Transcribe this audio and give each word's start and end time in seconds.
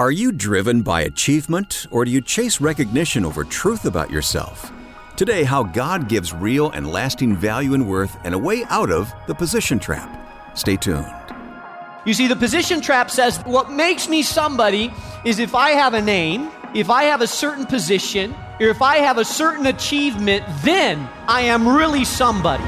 Are 0.00 0.10
you 0.10 0.32
driven 0.32 0.80
by 0.80 1.02
achievement 1.02 1.86
or 1.90 2.06
do 2.06 2.10
you 2.10 2.22
chase 2.22 2.58
recognition 2.58 3.22
over 3.22 3.44
truth 3.44 3.84
about 3.84 4.10
yourself? 4.10 4.72
Today, 5.14 5.44
how 5.44 5.62
God 5.62 6.08
gives 6.08 6.32
real 6.32 6.70
and 6.70 6.90
lasting 6.90 7.36
value 7.36 7.74
and 7.74 7.86
worth 7.86 8.16
and 8.24 8.32
a 8.32 8.38
way 8.38 8.64
out 8.70 8.90
of 8.90 9.12
the 9.26 9.34
position 9.34 9.78
trap. 9.78 10.08
Stay 10.56 10.78
tuned. 10.78 11.04
You 12.06 12.14
see, 12.14 12.28
the 12.28 12.34
position 12.34 12.80
trap 12.80 13.10
says 13.10 13.40
what 13.44 13.72
makes 13.72 14.08
me 14.08 14.22
somebody 14.22 14.90
is 15.26 15.38
if 15.38 15.54
I 15.54 15.72
have 15.72 15.92
a 15.92 16.00
name, 16.00 16.50
if 16.74 16.88
I 16.88 17.02
have 17.02 17.20
a 17.20 17.26
certain 17.26 17.66
position, 17.66 18.34
or 18.58 18.68
if 18.68 18.80
I 18.80 19.00
have 19.00 19.18
a 19.18 19.24
certain 19.26 19.66
achievement, 19.66 20.46
then 20.62 21.10
I 21.28 21.42
am 21.42 21.68
really 21.68 22.06
somebody. 22.06 22.64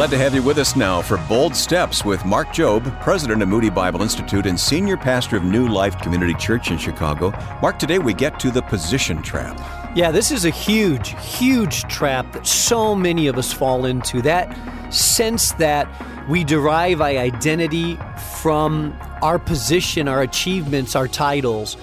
Glad 0.00 0.10
to 0.12 0.16
have 0.16 0.34
you 0.34 0.42
with 0.42 0.56
us 0.56 0.76
now 0.76 1.02
for 1.02 1.18
Bold 1.28 1.54
Steps 1.54 2.06
with 2.06 2.24
Mark 2.24 2.48
Jobe, 2.54 2.98
president 3.02 3.42
of 3.42 3.50
Moody 3.50 3.68
Bible 3.68 4.00
Institute 4.00 4.46
and 4.46 4.58
senior 4.58 4.96
pastor 4.96 5.36
of 5.36 5.44
New 5.44 5.68
Life 5.68 5.98
Community 5.98 6.32
Church 6.32 6.70
in 6.70 6.78
Chicago. 6.78 7.32
Mark, 7.60 7.78
today 7.78 7.98
we 7.98 8.14
get 8.14 8.40
to 8.40 8.50
the 8.50 8.62
position 8.62 9.20
trap. 9.20 9.60
Yeah, 9.94 10.10
this 10.10 10.30
is 10.30 10.46
a 10.46 10.50
huge, 10.50 11.10
huge 11.22 11.82
trap 11.82 12.32
that 12.32 12.46
so 12.46 12.94
many 12.94 13.26
of 13.26 13.36
us 13.36 13.52
fall 13.52 13.84
into. 13.84 14.22
That 14.22 14.56
sense 14.90 15.52
that 15.52 15.86
we 16.30 16.44
derive 16.44 17.02
our 17.02 17.08
identity 17.08 17.98
from 18.40 18.96
our 19.20 19.38
position, 19.38 20.08
our 20.08 20.22
achievements, 20.22 20.96
our 20.96 21.08
titles. 21.08 21.76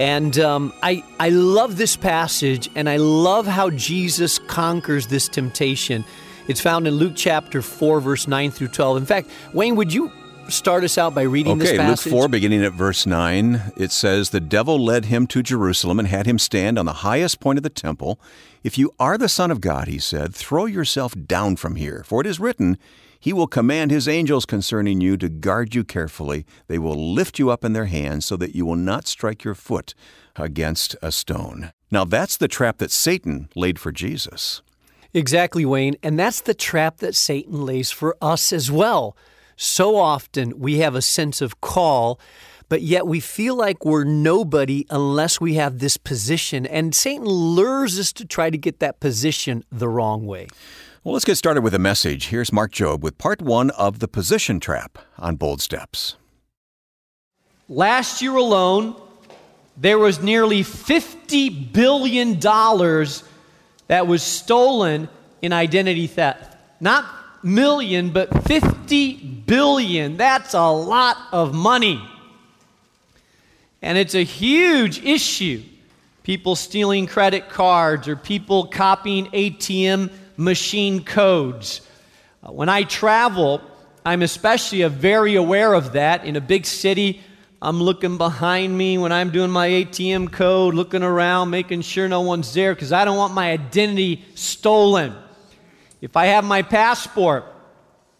And 0.00 0.38
um, 0.38 0.72
I, 0.82 1.04
I 1.20 1.28
love 1.28 1.76
this 1.76 1.96
passage, 1.96 2.70
and 2.74 2.88
I 2.88 2.96
love 2.96 3.46
how 3.46 3.68
Jesus 3.68 4.38
conquers 4.38 5.08
this 5.08 5.28
temptation. 5.28 6.06
It's 6.48 6.60
found 6.60 6.88
in 6.88 6.94
Luke 6.94 7.12
chapter 7.14 7.62
4, 7.62 8.00
verse 8.00 8.26
9 8.26 8.50
through 8.50 8.68
12. 8.68 8.96
In 8.96 9.06
fact, 9.06 9.30
Wayne, 9.54 9.76
would 9.76 9.92
you 9.92 10.10
start 10.48 10.82
us 10.82 10.98
out 10.98 11.14
by 11.14 11.22
reading 11.22 11.52
okay, 11.52 11.70
this 11.70 11.78
passage? 11.78 12.12
Luke 12.12 12.20
4, 12.20 12.28
beginning 12.28 12.64
at 12.64 12.72
verse 12.72 13.06
9, 13.06 13.72
it 13.76 13.92
says, 13.92 14.30
The 14.30 14.40
devil 14.40 14.76
led 14.82 15.04
him 15.04 15.28
to 15.28 15.42
Jerusalem 15.42 16.00
and 16.00 16.08
had 16.08 16.26
him 16.26 16.40
stand 16.40 16.80
on 16.80 16.86
the 16.86 16.94
highest 16.94 17.38
point 17.38 17.58
of 17.58 17.62
the 17.62 17.70
temple. 17.70 18.20
If 18.64 18.76
you 18.76 18.92
are 18.98 19.16
the 19.16 19.28
Son 19.28 19.52
of 19.52 19.60
God, 19.60 19.86
he 19.86 20.00
said, 20.00 20.34
throw 20.34 20.66
yourself 20.66 21.14
down 21.26 21.56
from 21.56 21.76
here, 21.76 22.02
for 22.04 22.20
it 22.20 22.26
is 22.26 22.40
written, 22.40 22.76
He 23.20 23.32
will 23.32 23.46
command 23.46 23.92
His 23.92 24.08
angels 24.08 24.44
concerning 24.44 25.00
you 25.00 25.16
to 25.18 25.28
guard 25.28 25.76
you 25.76 25.84
carefully. 25.84 26.44
They 26.66 26.78
will 26.78 27.14
lift 27.14 27.38
you 27.38 27.50
up 27.50 27.64
in 27.64 27.72
their 27.72 27.86
hands 27.86 28.24
so 28.24 28.36
that 28.36 28.56
you 28.56 28.66
will 28.66 28.74
not 28.74 29.06
strike 29.06 29.44
your 29.44 29.54
foot 29.54 29.94
against 30.34 30.96
a 31.02 31.12
stone. 31.12 31.72
Now 31.92 32.04
that's 32.04 32.36
the 32.36 32.48
trap 32.48 32.78
that 32.78 32.90
Satan 32.90 33.48
laid 33.54 33.78
for 33.78 33.92
Jesus. 33.92 34.60
Exactly, 35.14 35.64
Wayne. 35.64 35.96
And 36.02 36.18
that's 36.18 36.40
the 36.40 36.54
trap 36.54 36.98
that 36.98 37.14
Satan 37.14 37.64
lays 37.66 37.90
for 37.90 38.16
us 38.22 38.52
as 38.52 38.70
well. 38.70 39.16
So 39.56 39.96
often 39.96 40.58
we 40.58 40.78
have 40.78 40.94
a 40.94 41.02
sense 41.02 41.40
of 41.40 41.60
call, 41.60 42.18
but 42.68 42.82
yet 42.82 43.06
we 43.06 43.20
feel 43.20 43.54
like 43.54 43.84
we're 43.84 44.04
nobody 44.04 44.86
unless 44.88 45.40
we 45.40 45.54
have 45.54 45.78
this 45.78 45.96
position. 45.96 46.64
And 46.64 46.94
Satan 46.94 47.26
lures 47.26 47.98
us 47.98 48.12
to 48.14 48.24
try 48.24 48.48
to 48.48 48.56
get 48.56 48.78
that 48.80 49.00
position 49.00 49.64
the 49.70 49.88
wrong 49.88 50.26
way. 50.26 50.48
Well, 51.04 51.12
let's 51.12 51.24
get 51.24 51.36
started 51.36 51.62
with 51.62 51.74
a 51.74 51.78
message. 51.78 52.28
Here's 52.28 52.52
Mark 52.52 52.72
Jobe 52.72 53.00
with 53.00 53.18
part 53.18 53.42
one 53.42 53.70
of 53.70 53.98
The 53.98 54.08
Position 54.08 54.60
Trap 54.60 54.98
on 55.18 55.36
Bold 55.36 55.60
Steps. 55.60 56.16
Last 57.68 58.22
year 58.22 58.36
alone, 58.36 58.94
there 59.76 59.98
was 59.98 60.22
nearly 60.22 60.62
$50 60.62 61.72
billion 61.72 62.38
that 63.92 64.06
was 64.06 64.22
stolen 64.22 65.06
in 65.42 65.52
identity 65.52 66.06
theft. 66.06 66.56
Not 66.80 67.04
million, 67.42 68.08
but 68.08 68.44
50 68.44 69.16
billion. 69.46 70.16
That's 70.16 70.54
a 70.54 70.70
lot 70.70 71.18
of 71.30 71.52
money. 71.52 72.02
And 73.82 73.98
it's 73.98 74.14
a 74.14 74.24
huge 74.24 75.04
issue. 75.04 75.62
People 76.22 76.56
stealing 76.56 77.06
credit 77.06 77.50
cards 77.50 78.08
or 78.08 78.16
people 78.16 78.64
copying 78.64 79.26
ATM 79.26 80.10
machine 80.38 81.04
codes. 81.04 81.82
Uh, 82.42 82.50
when 82.50 82.70
I 82.70 82.84
travel, 82.84 83.60
I'm 84.06 84.22
especially 84.22 84.82
very 84.88 85.34
aware 85.34 85.74
of 85.74 85.92
that. 85.92 86.24
In 86.24 86.36
a 86.36 86.40
big 86.40 86.64
city, 86.64 87.20
I'm 87.64 87.80
looking 87.80 88.18
behind 88.18 88.76
me 88.76 88.98
when 88.98 89.12
I'm 89.12 89.30
doing 89.30 89.52
my 89.52 89.68
ATM 89.68 90.32
code, 90.32 90.74
looking 90.74 91.04
around, 91.04 91.50
making 91.50 91.82
sure 91.82 92.08
no 92.08 92.22
one's 92.22 92.52
there 92.52 92.74
because 92.74 92.92
I 92.92 93.04
don't 93.04 93.16
want 93.16 93.34
my 93.34 93.52
identity 93.52 94.24
stolen. 94.34 95.14
If 96.00 96.16
I 96.16 96.26
have 96.26 96.42
my 96.42 96.62
passport, 96.62 97.44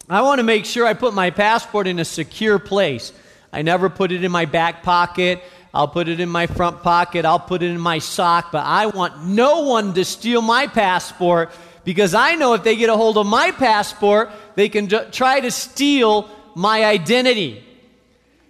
I 0.08 0.22
want 0.22 0.38
to 0.38 0.44
make 0.44 0.64
sure 0.64 0.86
I 0.86 0.94
put 0.94 1.12
my 1.12 1.30
passport 1.30 1.88
in 1.88 1.98
a 1.98 2.04
secure 2.04 2.60
place. 2.60 3.12
I 3.52 3.62
never 3.62 3.90
put 3.90 4.12
it 4.12 4.22
in 4.22 4.30
my 4.30 4.44
back 4.44 4.84
pocket. 4.84 5.42
I'll 5.74 5.88
put 5.88 6.06
it 6.06 6.20
in 6.20 6.28
my 6.28 6.46
front 6.46 6.84
pocket. 6.84 7.24
I'll 7.24 7.40
put 7.40 7.64
it 7.64 7.70
in 7.72 7.80
my 7.80 7.98
sock. 7.98 8.52
But 8.52 8.64
I 8.64 8.86
want 8.86 9.26
no 9.26 9.62
one 9.62 9.92
to 9.94 10.04
steal 10.04 10.40
my 10.40 10.68
passport 10.68 11.50
because 11.82 12.14
I 12.14 12.36
know 12.36 12.54
if 12.54 12.62
they 12.62 12.76
get 12.76 12.90
a 12.90 12.96
hold 12.96 13.18
of 13.18 13.26
my 13.26 13.50
passport, 13.50 14.30
they 14.54 14.68
can 14.68 14.86
try 15.10 15.40
to 15.40 15.50
steal 15.50 16.30
my 16.54 16.84
identity. 16.84 17.66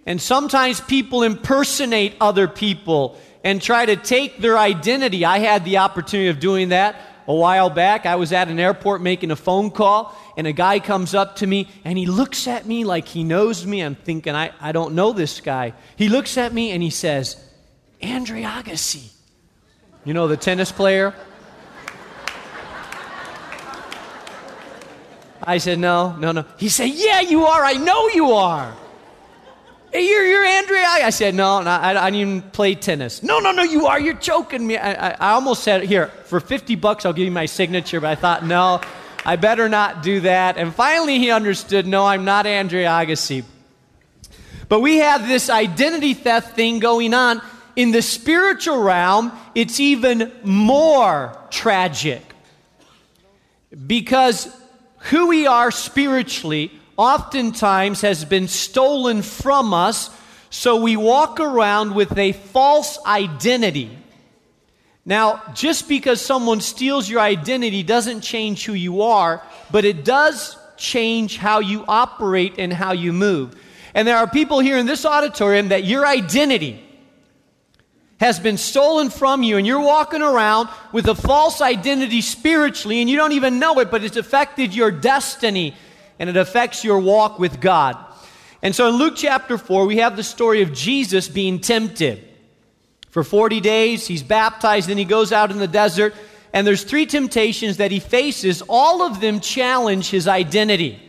And 0.05 0.21
sometimes 0.21 0.81
people 0.81 1.23
impersonate 1.23 2.15
other 2.19 2.47
people 2.47 3.17
and 3.43 3.61
try 3.61 3.85
to 3.85 3.95
take 3.95 4.39
their 4.39 4.57
identity. 4.57 5.25
I 5.25 5.39
had 5.39 5.65
the 5.65 5.77
opportunity 5.77 6.29
of 6.29 6.39
doing 6.39 6.69
that 6.69 6.95
a 7.27 7.33
while 7.33 7.69
back. 7.69 8.05
I 8.05 8.15
was 8.15 8.31
at 8.31 8.47
an 8.47 8.59
airport 8.59 9.01
making 9.01 9.31
a 9.31 9.35
phone 9.35 9.71
call, 9.71 10.15
and 10.37 10.47
a 10.47 10.51
guy 10.51 10.79
comes 10.79 11.13
up 11.13 11.37
to 11.37 11.47
me 11.47 11.69
and 11.85 11.97
he 11.97 12.05
looks 12.05 12.47
at 12.47 12.65
me 12.65 12.83
like 12.83 13.07
he 13.07 13.23
knows 13.23 13.65
me. 13.65 13.81
I'm 13.81 13.95
thinking, 13.95 14.35
I, 14.35 14.51
I 14.59 14.71
don't 14.71 14.95
know 14.95 15.13
this 15.13 15.39
guy. 15.41 15.73
He 15.95 16.09
looks 16.09 16.37
at 16.37 16.53
me 16.53 16.71
and 16.71 16.83
he 16.83 16.89
says, 16.89 17.41
Andre 18.01 18.41
Agassi. 18.41 19.09
You 20.05 20.13
know, 20.13 20.27
the 20.27 20.37
tennis 20.37 20.71
player? 20.71 21.13
I 25.45 25.57
said, 25.57 25.79
No, 25.79 26.15
no, 26.15 26.31
no. 26.31 26.45
He 26.57 26.69
said, 26.69 26.89
Yeah, 26.89 27.21
you 27.21 27.45
are. 27.45 27.63
I 27.63 27.73
know 27.73 28.07
you 28.09 28.31
are. 28.31 28.73
Hey, 29.93 30.09
you're, 30.09 30.25
you're 30.25 30.43
Andre. 30.43 30.79
I 30.79 31.11
said, 31.11 31.35
no, 31.35 31.61
no 31.61 31.69
I, 31.69 31.91
I 31.91 32.09
didn't 32.09 32.27
even 32.27 32.41
play 32.49 32.73
tennis. 32.73 33.21
No, 33.21 33.37
no, 33.37 33.51
no, 33.51 33.61
you 33.61 33.85
are. 33.85 33.99
You're 33.99 34.15
choking 34.15 34.65
me. 34.65 34.75
I, 34.75 35.09
I, 35.09 35.15
I 35.19 35.31
almost 35.33 35.63
said, 35.63 35.83
here, 35.83 36.07
for 36.25 36.39
50 36.39 36.73
bucks, 36.75 37.05
I'll 37.05 37.13
give 37.13 37.25
you 37.25 37.31
my 37.31 37.45
signature. 37.45 38.01
But 38.01 38.09
I 38.09 38.15
thought, 38.15 38.43
no, 38.43 38.81
I 39.23 39.35
better 39.35 39.69
not 39.69 40.01
do 40.01 40.21
that. 40.21 40.57
And 40.57 40.73
finally, 40.73 41.19
he 41.19 41.29
understood, 41.29 41.85
no, 41.85 42.07
I'm 42.07 42.25
not 42.25 42.47
Andre 42.47 42.85
Agassi. 42.85 43.43
But 44.67 44.79
we 44.79 44.97
have 44.97 45.27
this 45.27 45.51
identity 45.51 46.15
theft 46.15 46.55
thing 46.55 46.79
going 46.79 47.13
on. 47.13 47.39
In 47.75 47.91
the 47.91 48.01
spiritual 48.01 48.81
realm, 48.81 49.31
it's 49.53 49.79
even 49.79 50.31
more 50.43 51.37
tragic. 51.51 52.23
Because 53.85 54.47
who 55.11 55.27
we 55.27 55.45
are 55.45 55.69
spiritually 55.69 56.71
oftentimes 56.97 58.01
has 58.01 58.25
been 58.25 58.47
stolen 58.47 59.21
from 59.21 59.73
us, 59.73 60.09
so 60.49 60.81
we 60.81 60.95
walk 60.95 61.39
around 61.39 61.95
with 61.95 62.17
a 62.17 62.33
false 62.33 62.99
identity. 63.05 63.97
Now, 65.05 65.41
just 65.53 65.89
because 65.89 66.21
someone 66.21 66.61
steals 66.61 67.09
your 67.09 67.19
identity 67.19 67.83
doesn't 67.83 68.21
change 68.21 68.65
who 68.65 68.73
you 68.73 69.01
are, 69.01 69.41
but 69.71 69.83
it 69.83 70.05
does 70.05 70.57
change 70.77 71.37
how 71.37 71.59
you 71.59 71.83
operate 71.87 72.55
and 72.57 72.71
how 72.71 72.93
you 72.93 73.11
move. 73.11 73.55
And 73.93 74.07
there 74.07 74.17
are 74.17 74.27
people 74.27 74.59
here 74.59 74.77
in 74.77 74.85
this 74.85 75.05
auditorium 75.05 75.69
that 75.69 75.83
your 75.83 76.05
identity 76.05 76.83
has 78.19 78.39
been 78.39 78.57
stolen 78.57 79.09
from 79.09 79.43
you, 79.43 79.57
and 79.57 79.67
you're 79.67 79.81
walking 79.81 80.21
around 80.21 80.69
with 80.93 81.07
a 81.07 81.15
false 81.15 81.59
identity 81.59 82.21
spiritually, 82.21 83.01
and 83.01 83.09
you 83.09 83.17
don't 83.17 83.33
even 83.33 83.59
know 83.59 83.79
it, 83.79 83.91
but 83.91 84.03
it's 84.03 84.15
affected 84.15 84.73
your 84.73 84.91
destiny 84.91 85.75
and 86.19 86.29
it 86.29 86.37
affects 86.37 86.83
your 86.83 86.99
walk 86.99 87.39
with 87.39 87.59
God. 87.59 87.97
And 88.61 88.73
so 88.73 88.87
in 88.87 88.95
Luke 88.95 89.15
chapter 89.17 89.57
4, 89.57 89.85
we 89.85 89.97
have 89.97 90.15
the 90.15 90.23
story 90.23 90.61
of 90.61 90.73
Jesus 90.73 91.27
being 91.27 91.59
tempted. 91.59 92.27
For 93.09 93.23
40 93.23 93.59
days, 93.59 94.07
he's 94.07 94.23
baptized, 94.23 94.89
then 94.89 94.97
he 94.97 95.05
goes 95.05 95.31
out 95.31 95.51
in 95.51 95.59
the 95.59 95.67
desert, 95.67 96.15
and 96.53 96.65
there's 96.65 96.83
three 96.83 97.05
temptations 97.05 97.77
that 97.77 97.91
he 97.91 97.99
faces. 97.99 98.63
All 98.69 99.01
of 99.01 99.19
them 99.19 99.39
challenge 99.39 100.09
his 100.09 100.27
identity. 100.27 100.99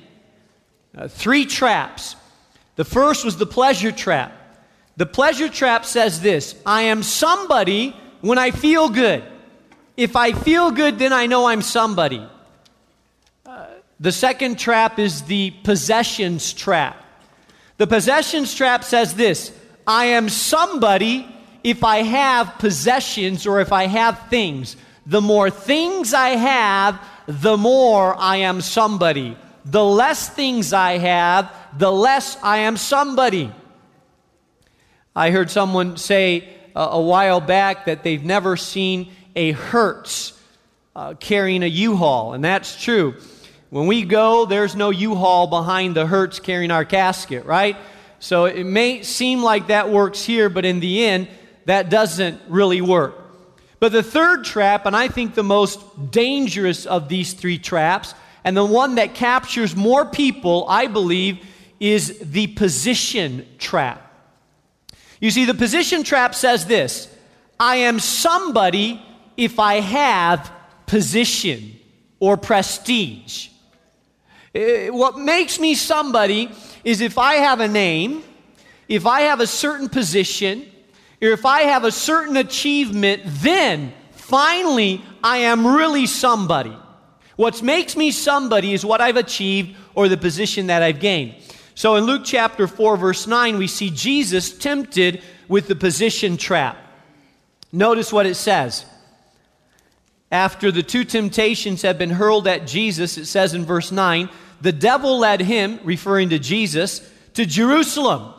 Uh, 0.97 1.09
three 1.09 1.45
traps. 1.47 2.17
The 2.77 2.85
first 2.85 3.25
was 3.25 3.37
the 3.37 3.47
pleasure 3.47 3.93
trap. 3.93 4.33
The 4.97 5.07
pleasure 5.07 5.49
trap 5.49 5.85
says 5.85 6.21
this 6.21 6.55
I 6.67 6.83
am 6.83 7.03
somebody 7.03 7.97
when 8.21 8.39
I 8.39 8.51
feel 8.51 8.89
good. 8.89 9.25
If 9.97 10.17
I 10.17 10.33
feel 10.33 10.71
good, 10.71 10.99
then 10.99 11.13
I 11.13 11.27
know 11.27 11.47
I'm 11.47 11.63
somebody. 11.63 12.27
The 14.05 14.13
second 14.13 14.59
trap 14.59 14.99
is 14.99 15.23
the 15.23 15.51
possessions 15.63 16.53
trap. 16.53 17.03
The 17.79 17.87
possessions 17.87 18.55
trap 18.55 18.85
says 18.85 19.15
this 19.15 19.51
I 19.87 20.05
am 20.19 20.29
somebody 20.29 21.27
if 21.63 21.83
I 21.83 22.03
have 22.03 22.59
possessions 22.59 23.47
or 23.47 23.63
if 23.63 23.73
I 23.73 23.87
have 23.87 24.29
things. 24.29 24.77
The 25.07 25.23
more 25.23 25.49
things 25.49 26.13
I 26.13 26.37
have, 26.37 27.01
the 27.27 27.57
more 27.57 28.15
I 28.15 28.37
am 28.37 28.61
somebody. 28.61 29.39
The 29.65 29.83
less 29.83 30.29
things 30.29 30.75
I 30.75 30.99
have, 30.99 31.51
the 31.75 31.91
less 31.91 32.37
I 32.43 32.59
am 32.59 32.77
somebody. 32.77 33.51
I 35.17 35.31
heard 35.31 35.51
someone 35.51 35.97
say 35.97 36.47
uh, 36.77 36.89
a 36.91 37.01
while 37.01 37.41
back 37.41 37.87
that 37.87 38.03
they've 38.03 38.23
never 38.23 38.59
seen 38.59 39.13
a 39.35 39.53
hearse 39.53 40.39
uh, 40.95 41.15
carrying 41.15 41.63
a 41.63 41.69
U-Haul, 41.69 42.35
and 42.35 42.45
that's 42.45 42.79
true. 42.79 43.15
When 43.75 43.89
we 43.89 44.03
go, 44.03 44.45
there's 44.45 44.77
no 44.77 44.91
U-Haul 44.91 45.49
behind 45.49 45.97
the 45.97 46.07
hearse 46.07 46.39
carrying 46.39 46.71
our 46.71 46.85
casket, 46.85 47.45
right? 47.45 47.77
So 48.21 48.45
it 48.45 48.63
may 48.63 49.03
seem 49.03 49.43
like 49.43 49.67
that 49.67 49.91
works 49.91 50.25
here, 50.25 50.49
but 50.49 50.65
in 50.65 50.79
the 50.79 51.05
end, 51.05 51.27
that 51.65 51.91
doesn't 51.91 52.41
really 52.47 52.81
work. 52.81 53.17
But 53.81 53.91
the 53.91 54.05
third 54.05 54.45
trap, 54.45 54.87
and 54.87 54.95
I 54.95 55.09
think 55.09 55.35
the 55.35 55.43
most 55.43 56.13
dangerous 56.13 56.87
of 56.87 57.09
these 57.09 57.33
three 57.33 57.59
traps, 57.59 58.15
and 58.45 58.57
the 58.57 58.65
one 58.65 58.95
that 58.95 59.17
captures 59.17 59.75
more 59.75 60.05
people, 60.05 60.67
I 60.69 60.87
believe, 60.87 61.45
is 61.81 62.21
the 62.21 62.47
position 62.47 63.45
trap. 63.59 64.09
You 65.19 65.33
see, 65.33 65.47
the 65.47 65.53
position 65.53 66.05
trap 66.05 66.37
says 66.37 66.67
this 66.67 67.13
I 67.59 67.79
am 67.79 67.99
somebody 67.99 69.03
if 69.37 69.59
I 69.59 69.81
have 69.81 70.53
position 70.87 71.77
or 72.21 72.37
prestige. 72.37 73.49
Eh, 74.55 74.89
what 74.91 75.19
makes 75.19 75.59
me 75.59 75.75
somebody 75.75 76.51
is 76.85 77.01
if 77.01 77.19
I 77.19 77.35
have 77.35 77.61
a 77.61 77.69
name, 77.69 78.23
if 78.89 79.07
I 79.07 79.23
have 79.23 79.41
a 79.41 79.47
certain 79.47 79.89
position, 79.89 80.71
or 81.21 81.29
if 81.29 81.45
I 81.45 81.63
have 81.63 81.85
a 81.85 81.91
certain 81.91 82.37
achievement, 82.37 83.23
then 83.25 83.93
finally 84.13 85.03
I 85.23 85.39
am 85.39 85.67
really 85.67 86.07
somebody. 86.07 86.77
What 87.37 87.63
makes 87.63 87.97
me 87.97 88.13
somebody 88.13 88.73
is 88.73 88.85
what 88.85 89.01
I've 89.01 89.17
achieved 89.17 89.77
or 89.95 90.09
the 90.09 90.17
position 90.17 90.69
that 90.69 90.83
I've 90.83 91.01
gained. 91.01 91.35
So 91.75 91.97
in 91.97 92.05
Luke 92.05 92.23
chapter 92.25 92.69
4, 92.69 92.97
verse 92.97 93.27
9, 93.27 93.59
we 93.59 93.67
see 93.67 93.91
Jesus 93.91 94.57
tempted 94.57 95.23
with 95.49 95.67
the 95.67 95.75
position 95.75 96.37
trap. 96.37 96.79
Notice 97.73 98.13
what 98.13 98.27
it 98.27 98.37
says. 98.37 98.87
After 100.35 100.73
the 100.73 100.83
two 100.83 101.05
temptations 101.05 101.83
have 101.83 101.97
been 101.97 102.11
hurled 102.11 102.49
at 102.49 102.67
Jesus, 102.67 103.19
it 103.19 103.27
says 103.27 103.55
in 103.55 103.65
verse 103.65 103.93
9, 103.93 104.29
the 104.61 104.73
devil 104.73 105.21
led 105.21 105.41
him, 105.41 105.79
referring 105.85 106.31
to 106.31 106.41
Jesus, 106.41 107.09
to 107.35 107.47
Jerusalem. 107.47 108.35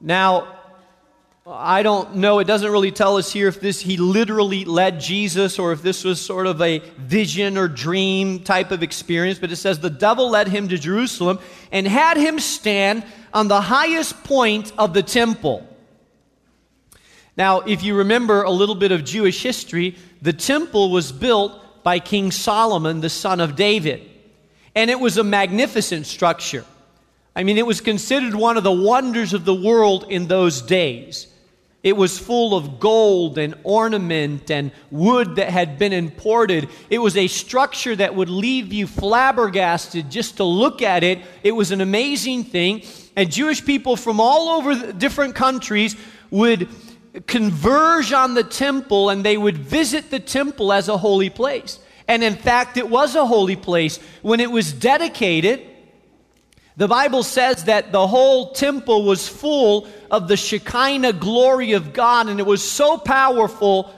Now, 0.00 0.58
I 1.46 1.84
don't 1.84 2.16
know, 2.16 2.40
it 2.40 2.48
doesn't 2.48 2.72
really 2.72 2.90
tell 2.90 3.18
us 3.18 3.32
here 3.32 3.46
if 3.46 3.60
this 3.60 3.80
he 3.80 3.98
literally 3.98 4.64
led 4.64 4.98
Jesus 4.98 5.60
or 5.60 5.70
if 5.70 5.80
this 5.80 6.02
was 6.02 6.20
sort 6.20 6.48
of 6.48 6.60
a 6.60 6.80
vision 6.98 7.56
or 7.56 7.68
dream 7.68 8.40
type 8.40 8.72
of 8.72 8.82
experience, 8.82 9.38
but 9.38 9.52
it 9.52 9.56
says 9.56 9.78
the 9.78 9.90
devil 9.90 10.28
led 10.28 10.48
him 10.48 10.66
to 10.70 10.76
Jerusalem 10.76 11.38
and 11.70 11.86
had 11.86 12.16
him 12.16 12.40
stand 12.40 13.04
on 13.32 13.46
the 13.46 13.60
highest 13.60 14.24
point 14.24 14.72
of 14.76 14.92
the 14.92 15.04
temple. 15.04 15.68
Now, 17.36 17.60
if 17.60 17.84
you 17.84 17.94
remember 17.96 18.42
a 18.42 18.50
little 18.50 18.74
bit 18.74 18.90
of 18.90 19.04
Jewish 19.04 19.40
history, 19.40 19.96
the 20.22 20.32
temple 20.32 20.90
was 20.90 21.12
built 21.12 21.82
by 21.82 21.98
King 21.98 22.30
Solomon, 22.30 23.00
the 23.00 23.10
son 23.10 23.40
of 23.40 23.56
David. 23.56 24.08
And 24.74 24.88
it 24.88 24.98
was 24.98 25.18
a 25.18 25.24
magnificent 25.24 26.06
structure. 26.06 26.64
I 27.34 27.42
mean, 27.42 27.58
it 27.58 27.66
was 27.66 27.80
considered 27.80 28.34
one 28.34 28.56
of 28.56 28.62
the 28.62 28.72
wonders 28.72 29.34
of 29.34 29.44
the 29.44 29.54
world 29.54 30.06
in 30.08 30.28
those 30.28 30.62
days. 30.62 31.26
It 31.82 31.96
was 31.96 32.18
full 32.18 32.54
of 32.56 32.78
gold 32.78 33.38
and 33.38 33.56
ornament 33.64 34.50
and 34.52 34.70
wood 34.92 35.36
that 35.36 35.48
had 35.48 35.78
been 35.78 35.92
imported. 35.92 36.68
It 36.88 36.98
was 36.98 37.16
a 37.16 37.26
structure 37.26 37.96
that 37.96 38.14
would 38.14 38.28
leave 38.28 38.72
you 38.72 38.86
flabbergasted 38.86 40.08
just 40.08 40.36
to 40.36 40.44
look 40.44 40.80
at 40.80 41.02
it. 41.02 41.18
It 41.42 41.52
was 41.52 41.72
an 41.72 41.80
amazing 41.80 42.44
thing. 42.44 42.84
And 43.16 43.32
Jewish 43.32 43.64
people 43.64 43.96
from 43.96 44.20
all 44.20 44.50
over 44.50 44.92
different 44.92 45.34
countries 45.34 45.96
would 46.30 46.68
converge 47.26 48.12
on 48.12 48.34
the 48.34 48.44
temple 48.44 49.10
and 49.10 49.24
they 49.24 49.36
would 49.36 49.58
visit 49.58 50.10
the 50.10 50.20
temple 50.20 50.72
as 50.72 50.88
a 50.88 50.96
holy 50.96 51.30
place. 51.30 51.78
And 52.08 52.24
in 52.24 52.36
fact, 52.36 52.76
it 52.76 52.88
was 52.88 53.14
a 53.14 53.26
holy 53.26 53.56
place. 53.56 53.98
When 54.22 54.40
it 54.40 54.50
was 54.50 54.72
dedicated, 54.72 55.66
the 56.76 56.88
Bible 56.88 57.22
says 57.22 57.64
that 57.64 57.92
the 57.92 58.06
whole 58.06 58.52
temple 58.52 59.04
was 59.04 59.28
full 59.28 59.86
of 60.10 60.26
the 60.26 60.36
Shekinah 60.36 61.14
glory 61.14 61.72
of 61.72 61.92
God, 61.92 62.28
and 62.28 62.40
it 62.40 62.46
was 62.46 62.62
so 62.62 62.96
powerful 62.96 63.94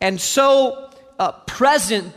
and 0.00 0.20
so 0.20 0.90
uh, 1.18 1.32
present, 1.32 2.14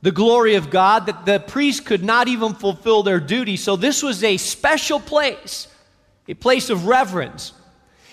the 0.00 0.10
glory 0.10 0.54
of 0.54 0.70
God, 0.70 1.06
that 1.06 1.26
the 1.26 1.38
priests 1.38 1.80
could 1.80 2.02
not 2.02 2.28
even 2.28 2.54
fulfill 2.54 3.02
their 3.02 3.20
duty. 3.20 3.56
So, 3.56 3.76
this 3.76 4.02
was 4.02 4.24
a 4.24 4.36
special 4.36 5.00
place, 5.00 5.68
a 6.26 6.34
place 6.34 6.70
of 6.70 6.86
reverence. 6.86 7.52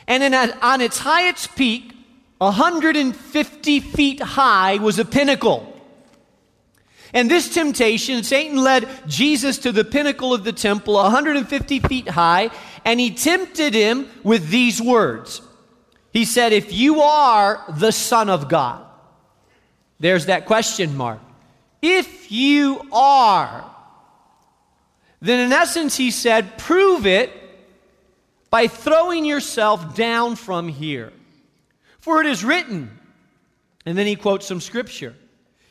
And 0.08 0.24
in 0.24 0.34
a, 0.34 0.58
on 0.62 0.82
its 0.82 1.00
highest 1.00 1.56
peak, 1.56 1.94
150 2.38 3.80
feet 3.80 4.22
high, 4.22 4.78
was 4.78 5.00
a 5.00 5.06
pinnacle. 5.06 5.72
And 7.14 7.32
this 7.32 7.54
temptation, 7.54 8.24
Satan 8.24 8.58
led 8.58 8.90
Jesus 9.08 9.58
to 9.60 9.72
the 9.72 9.86
pinnacle 9.86 10.34
of 10.34 10.44
the 10.44 10.52
temple, 10.52 10.96
150 10.96 11.80
feet 11.80 12.10
high, 12.10 12.50
and 12.84 13.00
he 13.00 13.12
tempted 13.12 13.74
him 13.74 14.10
with 14.24 14.50
these 14.50 14.82
words. 14.82 15.42
He 16.12 16.26
said, 16.26 16.52
If 16.52 16.74
you 16.74 17.02
are 17.02 17.64
the 17.70 17.92
Son 17.92 18.30
of 18.30 18.50
God, 18.50 18.86
there's 20.00 20.26
that 20.26 20.46
question 20.46 20.96
mark. 20.98 21.22
If 21.82 22.32
you 22.32 22.82
are, 22.92 23.64
then 25.22 25.40
in 25.40 25.54
essence, 25.54 25.96
he 25.96 26.12
said, 26.12 26.58
prove 26.58 27.06
it 27.06 27.32
by 28.50 28.68
throwing 28.68 29.26
yourself 29.26 29.96
down 29.96 30.36
from 30.36 30.68
here. 30.68 31.12
For 32.00 32.22
it 32.22 32.28
is 32.28 32.44
written, 32.44 32.98
and 33.86 33.98
then 33.98 34.08
he 34.08 34.16
quotes 34.16 34.46
some 34.46 34.62
scripture. 34.62 35.16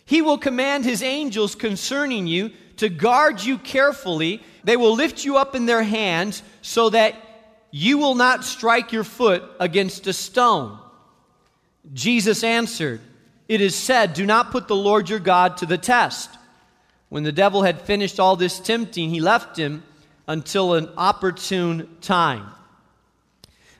He 0.04 0.20
will 0.20 0.38
command 0.38 0.84
his 0.84 1.02
angels 1.02 1.54
concerning 1.54 2.26
you 2.26 2.50
to 2.76 2.88
guard 2.88 3.42
you 3.42 3.58
carefully. 3.58 4.42
They 4.64 4.76
will 4.76 4.94
lift 4.94 5.24
you 5.24 5.36
up 5.36 5.54
in 5.54 5.66
their 5.66 5.82
hands 5.82 6.42
so 6.60 6.90
that 6.90 7.14
you 7.70 7.98
will 7.98 8.14
not 8.14 8.44
strike 8.44 8.92
your 8.92 9.04
foot 9.04 9.42
against 9.58 10.06
a 10.06 10.12
stone. 10.12 10.78
Jesus 11.92 12.44
answered, 12.44 13.00
It 13.48 13.60
is 13.60 13.74
said, 13.74 14.14
Do 14.14 14.26
not 14.26 14.50
put 14.50 14.68
the 14.68 14.76
Lord 14.76 15.08
your 15.08 15.18
God 15.18 15.56
to 15.58 15.66
the 15.66 15.78
test. 15.78 16.30
When 17.08 17.22
the 17.22 17.32
devil 17.32 17.62
had 17.62 17.80
finished 17.80 18.18
all 18.18 18.36
this 18.36 18.58
tempting, 18.58 19.10
he 19.10 19.20
left 19.20 19.56
him 19.56 19.82
until 20.26 20.74
an 20.74 20.88
opportune 20.96 21.96
time. 22.00 22.46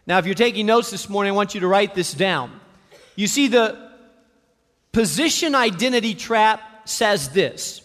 Now, 0.07 0.19
if 0.19 0.27
you're 0.27 0.35
taking 0.35 0.67
notes 0.67 0.91
this 0.91 1.09
morning, 1.09 1.33
I 1.33 1.37
want 1.37 1.55
you 1.55 1.61
to 1.61 1.69
write 1.69 1.95
this 1.95 2.13
down. 2.13 2.61
You 3.17 3.27
see, 3.27 3.49
the 3.49 3.85
Position 4.95 5.57
identity 5.57 6.15
trap 6.15 6.89
says 6.89 7.31
this 7.31 7.83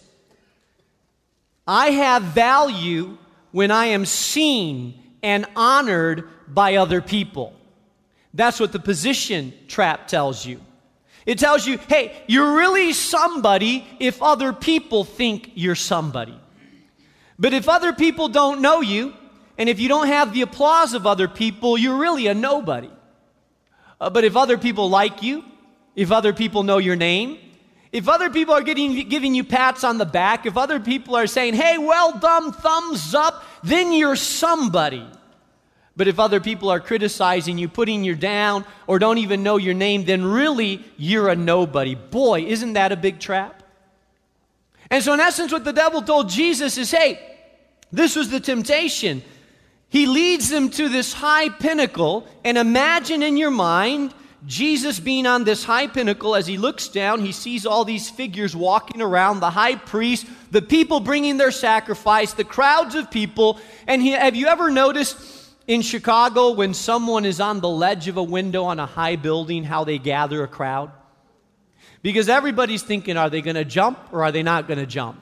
I 1.68 1.90
have 1.90 2.22
value 2.22 3.18
when 3.52 3.72
I 3.72 3.88
am 3.88 4.06
seen 4.06 5.02
and 5.24 5.48
honored 5.56 6.30
by 6.48 6.76
other 6.76 7.02
people. 7.02 7.54
That's 8.36 8.60
what 8.60 8.72
the 8.72 8.80
position 8.80 9.54
trap 9.68 10.08
tells 10.08 10.46
you. 10.46 10.62
It 11.26 11.40
tells 11.40 11.66
you, 11.66 11.80
hey, 11.80 12.16
you're 12.28 12.56
really 12.56 12.94
somebody 12.94 13.88
if 14.00 14.22
other 14.22 14.54
people 14.54 15.04
think 15.04 15.52
you're 15.56 15.74
somebody. 15.74 16.40
But 17.40 17.54
if 17.54 17.68
other 17.68 17.92
people 17.92 18.28
don't 18.28 18.62
know 18.62 18.82
you, 18.82 19.16
and 19.60 19.68
if 19.68 19.80
you 19.80 19.90
don't 19.90 20.08
have 20.08 20.34
the 20.34 20.42
applause 20.42 20.94
of 20.94 21.06
other 21.06 21.28
people, 21.28 21.78
you're 21.78 21.98
really 21.98 22.28
a 22.28 22.34
nobody. 22.34 22.90
Uh, 24.00 24.10
but 24.10 24.24
if 24.24 24.38
other 24.38 24.58
people 24.58 24.90
like 24.90 25.22
you, 25.22 25.44
if 25.96 26.14
other 26.14 26.32
people 26.32 26.64
know 26.64 26.78
your 26.78 26.96
name, 26.96 27.38
if 27.92 28.08
other 28.08 28.30
people 28.30 28.54
are 28.54 28.62
getting, 28.62 29.10
giving 29.10 29.36
you 29.36 29.44
pats 29.44 29.84
on 29.84 29.98
the 29.98 30.06
back, 30.06 30.46
if 30.46 30.56
other 30.56 30.80
people 30.80 31.14
are 31.18 31.28
saying, 31.28 31.56
hey, 31.56 31.78
well 31.78 32.18
done, 32.18 32.54
thumbs 32.54 33.14
up, 33.14 33.44
then 33.62 33.92
you're 33.92 34.16
somebody. 34.16 35.06
But 35.98 36.08
if 36.08 36.20
other 36.20 36.40
people 36.40 36.70
are 36.70 36.80
criticizing 36.80 37.58
you, 37.58 37.68
putting 37.68 38.06
you 38.06 38.16
down, 38.16 38.64
or 38.88 38.98
don't 38.98 39.18
even 39.18 39.44
know 39.44 39.58
your 39.58 39.74
name, 39.74 40.06
then 40.06 40.24
really 40.24 40.86
you're 40.96 41.28
a 41.28 41.36
nobody. 41.36 41.96
Boy, 41.96 42.44
isn't 42.44 42.74
that 42.74 42.94
a 42.94 42.96
big 42.96 43.20
trap? 43.20 43.62
And 44.90 45.04
so, 45.04 45.14
in 45.14 45.20
essence, 45.20 45.52
what 45.52 45.66
the 45.66 45.74
devil 45.74 46.02
told 46.02 46.30
Jesus 46.30 46.78
is 46.78 46.90
hey, 46.90 47.20
this 47.92 48.16
was 48.16 48.30
the 48.30 48.40
temptation. 48.40 49.22
He 49.90 50.06
leads 50.06 50.50
them 50.50 50.70
to 50.72 50.88
this 50.88 51.14
high 51.14 51.50
pinnacle, 51.50 52.28
and 52.44 52.58
imagine 52.58 53.24
in 53.24 53.38
your 53.38 53.52
mind 53.52 54.14
Jesus 54.46 55.00
being 55.00 55.26
on 55.26 55.44
this 55.44 55.64
high 55.64 55.88
pinnacle, 55.88 56.36
as 56.36 56.48
he 56.48 56.58
looks 56.58 56.88
down, 56.88 57.22
he 57.22 57.34
sees 57.34 57.66
all 57.66 57.84
these 57.84 58.10
figures 58.10 58.56
walking 58.56 59.02
around 59.02 59.42
the 59.42 59.50
high 59.50 59.76
priest, 59.76 60.26
the 60.52 60.62
people 60.62 61.02
bringing 61.02 61.38
their 61.38 61.52
sacrifice, 61.52 62.34
the 62.34 62.46
crowds 62.46 62.96
of 62.96 63.12
people. 63.12 63.60
And 63.86 64.02
he, 64.02 64.12
have 64.12 64.36
you 64.36 64.48
ever 64.48 64.70
noticed 64.70 65.18
in 65.68 65.82
Chicago 65.82 66.52
when 66.52 66.74
someone 66.74 67.26
is 67.26 67.42
on 67.42 67.60
the 67.60 67.70
ledge 67.70 68.08
of 68.08 68.16
a 68.16 68.24
window 68.24 68.64
on 68.64 68.80
a 68.80 68.86
high 68.86 69.18
building, 69.18 69.66
how 69.66 69.84
they 69.84 69.98
gather 69.98 70.42
a 70.42 70.48
crowd? 70.48 70.92
Because 72.02 72.30
everybody's 72.30 72.82
thinking, 72.82 73.18
are 73.18 73.30
they 73.30 73.42
going 73.42 73.58
to 73.58 73.66
jump 73.66 74.00
or 74.14 74.24
are 74.24 74.32
they 74.32 74.44
not 74.44 74.68
going 74.68 74.80
to 74.80 74.86
jump? 74.86 75.22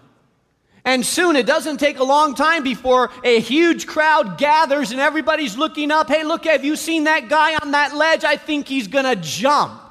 And 0.88 1.06
soon 1.06 1.36
it 1.36 1.46
doesn't 1.46 1.82
take 1.82 2.00
a 2.00 2.04
long 2.06 2.34
time 2.34 2.64
before 2.64 3.12
a 3.22 3.42
huge 3.42 3.88
crowd 3.88 4.38
gathers 4.38 4.92
and 4.92 5.02
everybody's 5.02 5.58
looking 5.58 5.92
up. 5.92 6.08
Hey, 6.08 6.24
look, 6.24 6.46
have 6.46 6.64
you 6.64 6.78
seen 6.78 7.04
that 7.04 7.28
guy 7.28 7.58
on 7.58 7.72
that 7.72 7.94
ledge? 7.94 8.24
I 8.24 8.38
think 8.38 8.70
he's 8.70 8.88
going 8.88 9.04
to 9.04 9.18
jump. 9.18 9.82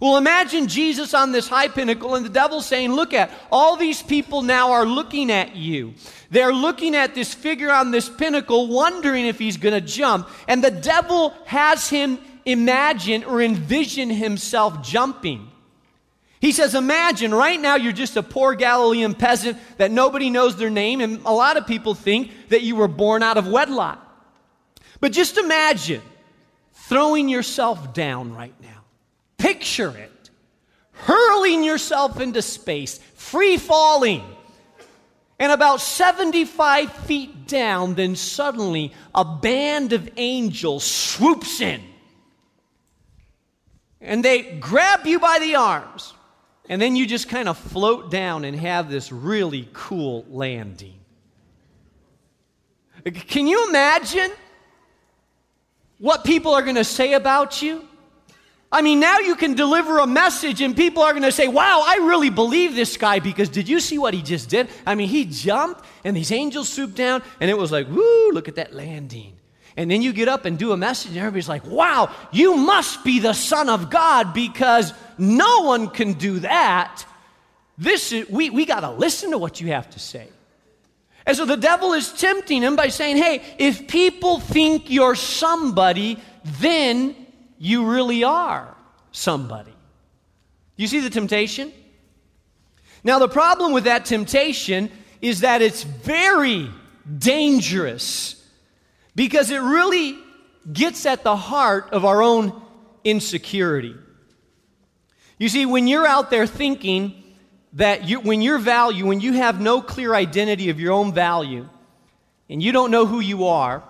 Well, 0.00 0.18
imagine 0.18 0.68
Jesus 0.68 1.14
on 1.14 1.32
this 1.32 1.48
high 1.48 1.68
pinnacle 1.68 2.14
and 2.14 2.26
the 2.26 2.30
devil 2.30 2.60
saying, 2.60 2.92
Look 2.92 3.14
at 3.14 3.30
all 3.50 3.76
these 3.76 4.02
people 4.02 4.42
now 4.42 4.72
are 4.72 4.84
looking 4.84 5.30
at 5.30 5.56
you. 5.56 5.94
They're 6.30 6.52
looking 6.52 6.94
at 6.94 7.14
this 7.14 7.32
figure 7.32 7.72
on 7.72 7.90
this 7.90 8.10
pinnacle, 8.10 8.68
wondering 8.68 9.24
if 9.24 9.38
he's 9.38 9.56
going 9.56 9.80
to 9.80 9.80
jump. 9.80 10.28
And 10.46 10.62
the 10.62 10.70
devil 10.70 11.30
has 11.46 11.88
him 11.88 12.18
imagine 12.44 13.24
or 13.24 13.40
envision 13.40 14.10
himself 14.10 14.82
jumping. 14.82 15.51
He 16.42 16.52
says, 16.52 16.74
Imagine 16.74 17.32
right 17.32 17.58
now 17.58 17.76
you're 17.76 17.92
just 17.92 18.18
a 18.18 18.22
poor 18.22 18.54
Galilean 18.54 19.14
peasant 19.14 19.56
that 19.78 19.90
nobody 19.90 20.28
knows 20.28 20.56
their 20.56 20.68
name, 20.68 21.00
and 21.00 21.22
a 21.24 21.32
lot 21.32 21.56
of 21.56 21.66
people 21.66 21.94
think 21.94 22.32
that 22.48 22.62
you 22.62 22.76
were 22.76 22.88
born 22.88 23.22
out 23.22 23.38
of 23.38 23.46
wedlock. 23.46 23.98
But 25.00 25.12
just 25.12 25.38
imagine 25.38 26.02
throwing 26.74 27.30
yourself 27.30 27.94
down 27.94 28.34
right 28.34 28.54
now. 28.60 28.82
Picture 29.38 29.96
it 29.96 30.12
hurling 30.92 31.64
yourself 31.64 32.20
into 32.20 32.42
space, 32.42 32.98
free 33.14 33.56
falling. 33.56 34.22
And 35.38 35.50
about 35.50 35.80
75 35.80 36.92
feet 36.92 37.48
down, 37.48 37.94
then 37.94 38.14
suddenly 38.14 38.92
a 39.14 39.24
band 39.24 39.92
of 39.92 40.08
angels 40.16 40.84
swoops 40.84 41.60
in. 41.60 41.80
And 44.00 44.24
they 44.24 44.42
grab 44.58 45.06
you 45.06 45.18
by 45.18 45.38
the 45.40 45.56
arms 45.56 46.14
and 46.68 46.80
then 46.80 46.96
you 46.96 47.06
just 47.06 47.28
kind 47.28 47.48
of 47.48 47.58
float 47.58 48.10
down 48.10 48.44
and 48.44 48.56
have 48.56 48.90
this 48.90 49.10
really 49.12 49.68
cool 49.72 50.24
landing. 50.28 50.98
Can 53.04 53.46
you 53.46 53.68
imagine 53.68 54.30
what 55.98 56.24
people 56.24 56.54
are 56.54 56.62
going 56.62 56.76
to 56.76 56.84
say 56.84 57.14
about 57.14 57.62
you? 57.62 57.86
I 58.70 58.80
mean, 58.80 59.00
now 59.00 59.18
you 59.18 59.34
can 59.34 59.54
deliver 59.54 59.98
a 59.98 60.06
message 60.06 60.62
and 60.62 60.74
people 60.74 61.02
are 61.02 61.12
going 61.12 61.24
to 61.24 61.32
say, 61.32 61.46
Wow, 61.46 61.84
I 61.86 61.96
really 61.96 62.30
believe 62.30 62.74
this 62.74 62.96
guy 62.96 63.18
because 63.18 63.50
did 63.50 63.68
you 63.68 63.80
see 63.80 63.98
what 63.98 64.14
he 64.14 64.22
just 64.22 64.48
did? 64.48 64.68
I 64.86 64.94
mean, 64.94 65.08
he 65.08 65.26
jumped 65.26 65.84
and 66.04 66.16
these 66.16 66.32
angels 66.32 66.70
swooped 66.70 66.94
down 66.94 67.22
and 67.38 67.50
it 67.50 67.58
was 67.58 67.70
like, 67.70 67.86
Woo, 67.88 68.30
look 68.32 68.48
at 68.48 68.54
that 68.54 68.72
landing. 68.72 69.34
And 69.76 69.90
then 69.90 70.02
you 70.02 70.12
get 70.12 70.28
up 70.28 70.44
and 70.44 70.58
do 70.58 70.72
a 70.72 70.76
message, 70.76 71.12
and 71.12 71.20
everybody's 71.20 71.48
like, 71.48 71.66
Wow, 71.66 72.14
you 72.30 72.56
must 72.56 73.04
be 73.04 73.20
the 73.20 73.32
Son 73.32 73.68
of 73.68 73.90
God 73.90 74.34
because 74.34 74.92
no 75.18 75.62
one 75.62 75.88
can 75.88 76.14
do 76.14 76.40
that. 76.40 77.04
This 77.78 78.12
is, 78.12 78.28
we, 78.28 78.50
we 78.50 78.66
got 78.66 78.80
to 78.80 78.90
listen 78.90 79.30
to 79.30 79.38
what 79.38 79.60
you 79.60 79.68
have 79.68 79.88
to 79.90 79.98
say. 79.98 80.28
And 81.24 81.36
so 81.36 81.44
the 81.44 81.56
devil 81.56 81.92
is 81.92 82.12
tempting 82.12 82.62
him 82.62 82.76
by 82.76 82.88
saying, 82.88 83.16
Hey, 83.16 83.42
if 83.58 83.88
people 83.88 84.40
think 84.40 84.90
you're 84.90 85.14
somebody, 85.14 86.18
then 86.60 87.14
you 87.58 87.86
really 87.90 88.24
are 88.24 88.74
somebody. 89.12 89.72
You 90.76 90.86
see 90.86 91.00
the 91.00 91.10
temptation? 91.10 91.72
Now, 93.04 93.18
the 93.18 93.28
problem 93.28 93.72
with 93.72 93.84
that 93.84 94.04
temptation 94.04 94.90
is 95.20 95.40
that 95.40 95.62
it's 95.62 95.82
very 95.82 96.70
dangerous 97.18 98.41
because 99.14 99.50
it 99.50 99.58
really 99.58 100.18
gets 100.72 101.06
at 101.06 101.22
the 101.22 101.36
heart 101.36 101.90
of 101.92 102.04
our 102.04 102.22
own 102.22 102.60
insecurity. 103.04 103.96
You 105.38 105.48
see, 105.48 105.66
when 105.66 105.86
you're 105.86 106.06
out 106.06 106.30
there 106.30 106.46
thinking 106.46 107.22
that 107.74 108.08
you, 108.08 108.20
when 108.20 108.42
your 108.42 108.58
value, 108.58 109.06
when 109.06 109.20
you 109.20 109.32
have 109.34 109.60
no 109.60 109.82
clear 109.82 110.14
identity 110.14 110.70
of 110.70 110.78
your 110.78 110.92
own 110.92 111.12
value, 111.12 111.68
and 112.48 112.62
you 112.62 112.70
don't 112.70 112.90
know 112.90 113.06
who 113.06 113.20
you 113.20 113.46
are, 113.46 113.82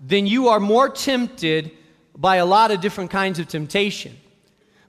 then 0.00 0.26
you 0.26 0.48
are 0.48 0.60
more 0.60 0.88
tempted 0.88 1.70
by 2.16 2.36
a 2.36 2.46
lot 2.46 2.70
of 2.70 2.80
different 2.80 3.10
kinds 3.10 3.38
of 3.38 3.48
temptation. 3.48 4.16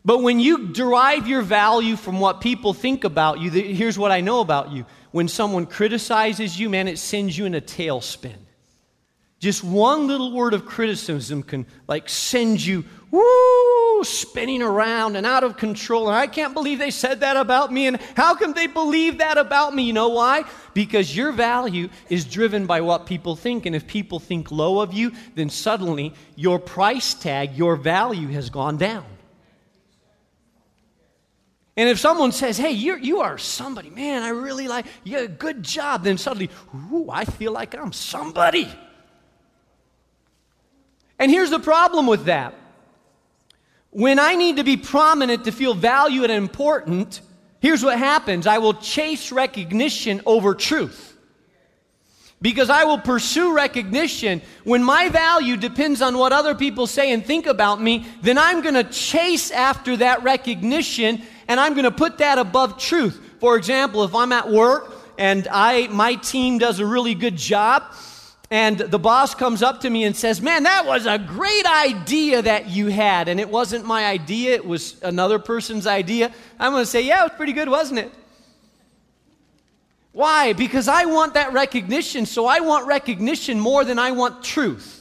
But 0.04 0.24
when 0.24 0.40
you 0.40 0.70
derive 0.70 1.28
your 1.28 1.42
value 1.42 1.96
from 1.96 2.20
what 2.20 2.42
people 2.42 2.74
think 2.74 3.04
about 3.04 3.40
you, 3.40 3.52
here's 3.52 4.00
what 4.00 4.12
I 4.12 4.22
know 4.22 4.40
about 4.40 4.72
you. 4.72 4.86
When 5.12 5.28
someone 5.28 5.66
criticizes 5.66 6.60
you, 6.60 6.70
man, 6.70 6.88
it 6.88 6.98
sends 6.98 7.38
you 7.38 7.46
in 7.46 7.54
a 7.54 7.62
tailspin. 7.62 8.38
Just 9.42 9.64
one 9.64 10.06
little 10.06 10.32
word 10.32 10.54
of 10.54 10.68
criticism 10.68 11.42
can 11.42 11.66
like 11.88 12.08
send 12.08 12.64
you 12.64 12.86
woo 13.10 14.04
spinning 14.04 14.62
around 14.62 15.16
and 15.16 15.26
out 15.26 15.44
of 15.44 15.58
control. 15.58 16.08
And 16.08 16.16
I 16.16 16.28
can't 16.28 16.54
believe 16.54 16.78
they 16.78 16.92
said 16.92 17.22
that 17.22 17.36
about 17.38 17.74
me. 17.74 17.88
And 17.88 18.00
how 18.16 18.36
can 18.36 18.54
they 18.54 18.68
believe 18.68 19.18
that 19.18 19.40
about 19.40 19.74
me? 19.74 19.82
You 19.82 19.94
know 19.94 20.10
why? 20.10 20.44
Because 20.76 21.18
your 21.18 21.32
value 21.32 21.90
is 22.08 22.24
driven 22.24 22.68
by 22.68 22.82
what 22.82 23.08
people 23.08 23.36
think. 23.36 23.66
And 23.66 23.76
if 23.76 23.88
people 23.88 24.20
think 24.20 24.52
low 24.52 24.80
of 24.80 24.94
you, 24.94 25.12
then 25.34 25.50
suddenly 25.50 26.14
your 26.36 26.60
price 26.60 27.16
tag, 27.16 27.58
your 27.58 27.76
value 27.76 28.28
has 28.28 28.52
gone 28.52 28.78
down. 28.78 29.06
And 31.76 31.90
if 31.90 31.98
someone 31.98 32.32
says, 32.32 32.60
hey, 32.60 32.74
you're, 32.74 33.00
you 33.00 33.22
are 33.22 33.40
somebody, 33.40 33.90
man, 33.90 34.22
I 34.22 34.30
really 34.30 34.68
like 34.68 34.86
you, 35.04 35.28
good 35.28 35.64
job, 35.64 36.04
then 36.04 36.20
suddenly, 36.20 36.52
ooh, 36.92 37.10
I 37.10 37.26
feel 37.26 37.54
like 37.54 37.76
I'm 37.76 37.92
somebody. 37.92 38.72
And 41.22 41.30
here's 41.30 41.52
the 41.52 41.60
problem 41.60 42.08
with 42.08 42.26
that. 42.26 42.56
When 43.92 44.18
I 44.18 44.34
need 44.34 44.58
to 44.58 44.64
be 44.64 44.76
prominent 44.76 45.46
to 45.46 45.52
feel 45.52 45.76
valued 45.76 46.32
and 46.32 46.44
important, 46.44 47.22
here's 47.60 47.84
what 47.84 48.00
happens 48.00 48.48
I 48.48 48.58
will 48.58 48.74
chase 48.74 49.32
recognition 49.32 50.22
over 50.26 50.56
truth. 50.56 51.16
Because 52.42 52.72
I 52.72 52.86
will 52.86 52.98
pursue 52.98 53.54
recognition. 53.54 54.42
When 54.64 54.84
my 54.84 55.10
value 55.10 55.58
depends 55.58 56.02
on 56.02 56.18
what 56.18 56.34
other 56.34 56.56
people 56.56 56.88
say 56.88 57.12
and 57.14 57.24
think 57.24 57.46
about 57.46 57.80
me, 57.80 58.08
then 58.24 58.40
I'm 58.40 58.64
going 58.64 58.74
to 58.74 58.84
chase 58.84 59.52
after 59.52 59.98
that 59.98 60.24
recognition 60.24 61.22
and 61.48 61.60
I'm 61.60 61.74
going 61.74 61.84
to 61.84 61.92
put 61.92 62.18
that 62.18 62.40
above 62.40 62.80
truth. 62.80 63.22
For 63.40 63.58
example, 63.58 64.04
if 64.04 64.16
I'm 64.16 64.32
at 64.32 64.50
work 64.50 64.92
and 65.20 65.48
I, 65.52 65.86
my 65.90 66.16
team 66.16 66.58
does 66.58 66.80
a 66.80 66.86
really 66.86 67.14
good 67.14 67.36
job, 67.36 67.84
and 68.52 68.78
the 68.78 69.00
boss 69.00 69.34
comes 69.34 69.64
up 69.64 69.80
to 69.80 69.90
me 69.90 70.04
and 70.04 70.14
says, 70.14 70.42
Man, 70.42 70.64
that 70.64 70.86
was 70.86 71.06
a 71.06 71.18
great 71.18 71.66
idea 71.66 72.42
that 72.42 72.70
you 72.70 72.88
had. 72.88 73.30
And 73.30 73.40
it 73.40 73.50
wasn't 73.50 73.86
my 73.86 74.06
idea, 74.06 74.56
it 74.56 74.66
was 74.66 75.02
another 75.02 75.40
person's 75.40 75.88
idea. 75.88 76.34
I'm 76.60 76.74
going 76.74 76.84
to 76.84 76.90
say, 76.90 77.02
Yeah, 77.02 77.22
it 77.22 77.30
was 77.30 77.38
pretty 77.38 77.54
good, 77.54 77.70
wasn't 77.70 78.00
it? 78.00 78.12
Why? 80.12 80.52
Because 80.52 80.90
I 80.90 81.06
want 81.06 81.36
that 81.36 81.54
recognition. 81.54 82.26
So 82.26 82.46
I 82.46 82.60
want 82.60 82.86
recognition 82.88 83.58
more 83.58 83.86
than 83.86 83.98
I 83.98 84.12
want 84.12 84.44
truth. 84.44 85.01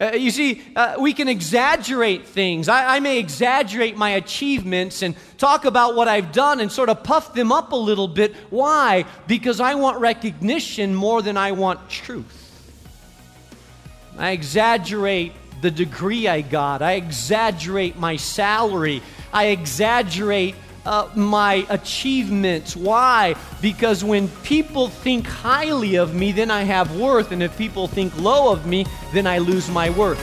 Uh, 0.00 0.12
you 0.12 0.30
see, 0.30 0.62
uh, 0.76 0.94
we 1.00 1.12
can 1.12 1.26
exaggerate 1.26 2.24
things. 2.24 2.68
I, 2.68 2.96
I, 2.96 3.00
may 3.00 3.18
exaggerate 3.18 3.96
my 3.96 4.10
achievements 4.10 5.02
and 5.02 5.16
talk 5.38 5.64
about 5.64 5.96
what 5.96 6.06
I've 6.06 6.30
done 6.30 6.60
and 6.60 6.70
sort 6.70 6.88
of 6.88 7.02
puff 7.02 7.34
them 7.34 7.50
up 7.50 7.72
a 7.72 7.76
little 7.76 8.06
bit. 8.06 8.32
Why? 8.48 9.06
Because 9.26 9.58
I 9.58 9.74
want 9.74 9.98
recognition 9.98 10.94
more 10.94 11.20
than 11.20 11.36
I 11.36 11.50
want 11.50 11.90
truth. 11.90 12.44
I 14.16 14.30
exaggerate 14.30 15.32
the 15.62 15.70
degree 15.72 16.28
I 16.28 16.42
got, 16.42 16.80
I 16.80 16.92
exaggerate 16.92 17.96
my 17.96 18.14
salary, 18.14 19.02
I 19.32 19.46
exaggerate 19.46 20.54
uh, 20.84 21.08
my 21.14 21.66
achievements. 21.68 22.76
Why? 22.76 23.34
Because 23.60 24.04
when 24.04 24.28
people 24.42 24.88
think 24.88 25.26
highly 25.26 25.96
of 25.96 26.14
me, 26.14 26.32
then 26.32 26.50
I 26.50 26.62
have 26.62 26.96
worth. 26.96 27.32
And 27.32 27.42
if 27.42 27.56
people 27.56 27.88
think 27.88 28.16
low 28.18 28.52
of 28.52 28.66
me, 28.66 28.86
then 29.12 29.26
I 29.26 29.38
lose 29.38 29.68
my 29.68 29.90
worth. 29.90 30.18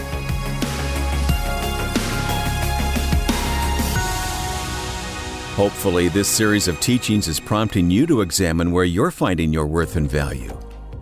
Hopefully, 5.56 6.10
this 6.10 6.28
series 6.28 6.68
of 6.68 6.78
teachings 6.82 7.30
is 7.30 7.40
prompting 7.40 7.90
you 7.90 8.06
to 8.08 8.20
examine 8.20 8.72
where 8.72 8.84
you're 8.84 9.10
finding 9.10 9.54
your 9.54 9.66
worth 9.66 9.96
and 9.96 10.12
value. 10.12 10.52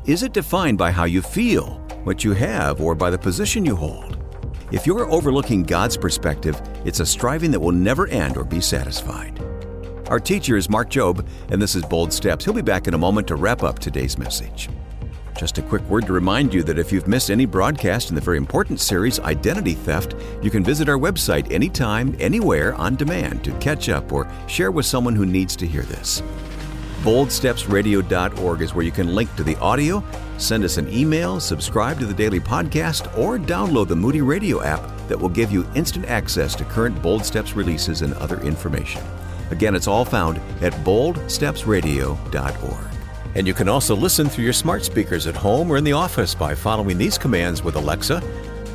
Is 0.05 0.21
it 0.21 0.33
defined 0.33 0.77
by 0.77 0.91
how 0.91 1.05
you 1.05 1.23
feel, 1.23 1.79
what 2.03 2.23
you 2.23 2.33
have, 2.33 2.79
or 2.79 2.93
by 2.93 3.09
the 3.09 3.17
position 3.17 3.65
you 3.65 3.75
hold? 3.75 4.17
If 4.71 4.85
you're 4.85 5.09
overlooking 5.11 5.63
God's 5.63 5.97
perspective, 5.97 6.61
it's 6.85 6.99
a 6.99 7.05
striving 7.05 7.49
that 7.49 7.59
will 7.59 7.71
never 7.71 8.07
end 8.07 8.37
or 8.37 8.43
be 8.43 8.61
satisfied. 8.61 9.32
Our 10.09 10.19
teacher 10.19 10.57
is 10.57 10.69
Mark 10.69 10.89
Jobe, 10.89 11.25
and 11.49 11.61
this 11.61 11.75
is 11.75 11.83
Bold 11.83 12.11
Steps. 12.11 12.43
He'll 12.43 12.53
be 12.53 12.61
back 12.61 12.87
in 12.87 12.93
a 12.93 12.97
moment 12.97 13.25
to 13.29 13.35
wrap 13.35 13.63
up 13.63 13.79
today's 13.79 14.17
message. 14.17 14.69
Just 15.37 15.57
a 15.57 15.61
quick 15.61 15.81
word 15.83 16.05
to 16.07 16.13
remind 16.13 16.53
you 16.53 16.61
that 16.63 16.77
if 16.77 16.91
you've 16.91 17.07
missed 17.07 17.31
any 17.31 17.45
broadcast 17.45 18.09
in 18.09 18.15
the 18.15 18.21
very 18.21 18.37
important 18.37 18.81
series 18.81 19.19
Identity 19.21 19.73
Theft, 19.73 20.13
you 20.41 20.51
can 20.51 20.63
visit 20.63 20.89
our 20.89 20.97
website 20.97 21.49
anytime, 21.51 22.15
anywhere 22.19 22.75
on 22.75 22.97
demand 22.97 23.45
to 23.45 23.57
catch 23.59 23.87
up 23.87 24.11
or 24.11 24.27
share 24.47 24.71
with 24.71 24.85
someone 24.85 25.15
who 25.15 25.25
needs 25.25 25.55
to 25.55 25.65
hear 25.65 25.83
this. 25.83 26.21
boldstepsradio.org 27.03 28.61
is 28.61 28.75
where 28.75 28.85
you 28.85 28.91
can 28.91 29.15
link 29.15 29.33
to 29.37 29.43
the 29.43 29.57
audio, 29.59 30.03
send 30.37 30.65
us 30.65 30.77
an 30.77 30.91
email, 30.93 31.39
subscribe 31.39 31.97
to 31.99 32.05
the 32.05 32.13
daily 32.13 32.41
podcast, 32.41 33.17
or 33.17 33.39
download 33.39 33.87
the 33.87 33.95
Moody 33.95 34.21
Radio 34.21 34.61
app 34.61 34.81
that 35.07 35.17
will 35.17 35.29
give 35.29 35.51
you 35.51 35.65
instant 35.75 36.05
access 36.05 36.55
to 36.55 36.65
current 36.65 37.01
Bold 37.01 37.25
Steps 37.25 37.55
releases 37.55 38.01
and 38.01 38.13
other 38.15 38.39
information. 38.41 39.01
Again, 39.53 39.75
it's 39.75 39.87
all 39.87 40.03
found 40.03 40.39
at 40.63 40.73
boldstepsradio.org. 40.83 42.87
And 43.35 43.45
you 43.45 43.53
can 43.53 43.69
also 43.69 43.95
listen 43.95 44.27
through 44.27 44.45
your 44.45 44.53
smart 44.53 44.83
speakers 44.83 45.27
at 45.27 45.35
home 45.35 45.69
or 45.69 45.77
in 45.77 45.83
the 45.83 45.93
office 45.93 46.33
by 46.33 46.55
following 46.55 46.97
these 46.97 47.19
commands 47.19 47.63
with 47.63 47.75
Alexa 47.75 48.23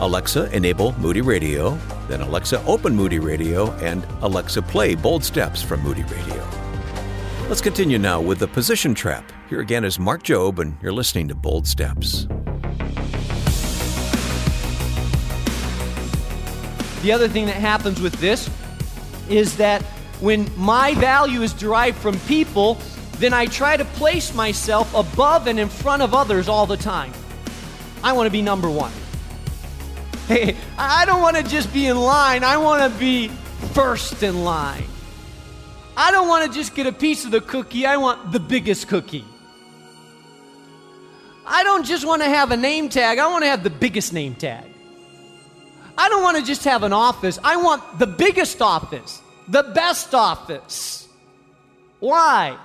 Alexa, 0.01 0.49
enable 0.55 0.93
Moody 1.01 1.23
Radio, 1.23 1.77
then 2.07 2.21
Alexa, 2.21 2.65
open 2.65 2.95
Moody 2.95 3.19
Radio, 3.19 3.73
and 3.79 4.07
Alexa, 4.21 4.63
play 4.63 4.95
Bold 4.95 5.25
Steps 5.25 5.61
from 5.61 5.83
Moody 5.83 6.05
Radio. 6.05 6.49
Let's 7.49 7.61
continue 7.61 7.99
now 7.99 8.21
with 8.21 8.39
the 8.39 8.47
position 8.47 8.95
trap. 8.95 9.33
Here 9.49 9.59
again 9.59 9.85
is 9.85 9.99
Mark 9.99 10.23
Jobe, 10.23 10.61
and 10.61 10.77
you're 10.81 10.93
listening 10.93 11.27
to 11.27 11.35
Bold 11.35 11.67
Steps. 11.67 12.29
The 17.03 17.11
other 17.11 17.27
thing 17.27 17.47
that 17.47 17.57
happens 17.57 18.01
with 18.01 18.15
this 18.21 18.49
is 19.29 19.57
that 19.57 19.85
when 20.21 20.51
my 20.57 20.95
value 20.95 21.43
is 21.43 21.53
derived 21.53 21.99
from 21.99 22.19
people, 22.21 22.79
then 23.19 23.33
I 23.33 23.47
try 23.47 23.77
to 23.77 23.85
place 23.85 24.35
myself 24.35 24.93
above 24.95 25.47
and 25.47 25.59
in 25.59 25.69
front 25.69 26.03
of 26.03 26.15
others 26.15 26.49
all 26.49 26.67
the 26.67 26.77
time. 26.77 27.13
I 28.03 28.13
want 28.13 28.27
to 28.27 28.31
be 28.31 28.43
number 28.43 28.71
one. 28.71 28.93
Hey, 30.29 30.59
I 30.77 31.07
don't 31.07 31.23
want 31.23 31.39
to 31.39 31.43
just 31.43 31.73
be 31.73 31.87
in 31.87 31.97
line, 31.97 32.45
I 32.45 32.59
want 32.59 32.93
to 32.93 32.99
be 32.99 33.29
first 33.73 34.23
in 34.23 34.45
line. 34.45 34.85
I 35.97 36.11
don't 36.11 36.29
want 36.29 36.47
to 36.47 36.57
just 36.57 36.75
get 36.75 36.87
a 36.87 36.93
piece 36.93 37.25
of 37.25 37.31
the 37.31 37.41
cookie, 37.41 37.87
I 37.87 37.97
want 37.97 38.31
the 38.31 38.39
biggest 38.39 38.89
cookie. 38.89 39.25
I 41.47 41.65
don't 41.65 41.87
just 41.87 42.07
want 42.07 42.21
to 42.21 42.29
have 42.29 42.51
a 42.51 42.59
name 42.59 42.91
tag, 42.91 43.19
I 43.19 43.27
want 43.29 43.45
to 43.45 43.49
have 43.49 43.65
the 43.65 43.71
biggest 43.71 44.13
name 44.13 44.35
tag. 44.35 44.67
I 45.97 46.11
don't 46.11 46.23
want 46.23 46.37
to 46.37 46.45
just 46.45 46.63
have 46.65 46.83
an 46.83 46.93
office, 46.93 47.39
I 47.43 47.57
want 47.57 47.99
the 47.99 48.07
biggest 48.07 48.61
office, 48.61 49.23
the 49.49 49.63
best 49.63 50.15
office. 50.15 51.09
Why? 52.01 52.59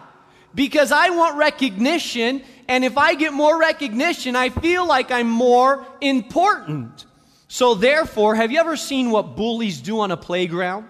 Because 0.54 0.92
I 0.92 1.10
want 1.10 1.38
recognition, 1.38 2.44
and 2.68 2.84
if 2.84 2.98
I 2.98 3.16
get 3.16 3.34
more 3.34 3.60
recognition, 3.60 4.36
I 4.36 4.50
feel 4.50 4.86
like 4.86 5.12
I'm 5.12 5.30
more 5.30 5.86
important. 6.02 7.06
So, 7.48 7.76
therefore, 7.76 8.36
have 8.36 8.52
you 8.52 8.60
ever 8.60 8.76
seen 8.78 9.12
what 9.12 9.36
bullies 9.36 9.82
do 9.82 10.00
on 10.00 10.12
a 10.12 10.18
playground? 10.18 10.88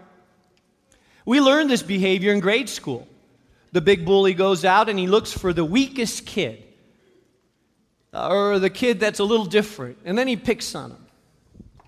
We 1.25 1.39
learned 1.39 1.69
this 1.69 1.83
behavior 1.83 2.33
in 2.33 2.39
grade 2.39 2.69
school. 2.69 3.07
The 3.71 3.81
big 3.81 4.05
bully 4.05 4.33
goes 4.33 4.65
out 4.65 4.89
and 4.89 4.99
he 4.99 5.07
looks 5.07 5.31
for 5.31 5.51
the 5.51 5.65
weakest 5.65 6.25
kid, 6.25 6.63
uh, 8.13 8.29
or 8.29 8.59
the 8.59 8.69
kid 8.69 8.99
that's 8.99 9.19
a 9.19 9.23
little 9.23 9.45
different, 9.45 9.97
and 10.05 10.17
then 10.17 10.27
he 10.27 10.35
picks 10.35 10.75
on 10.75 10.91
him. 10.91 11.05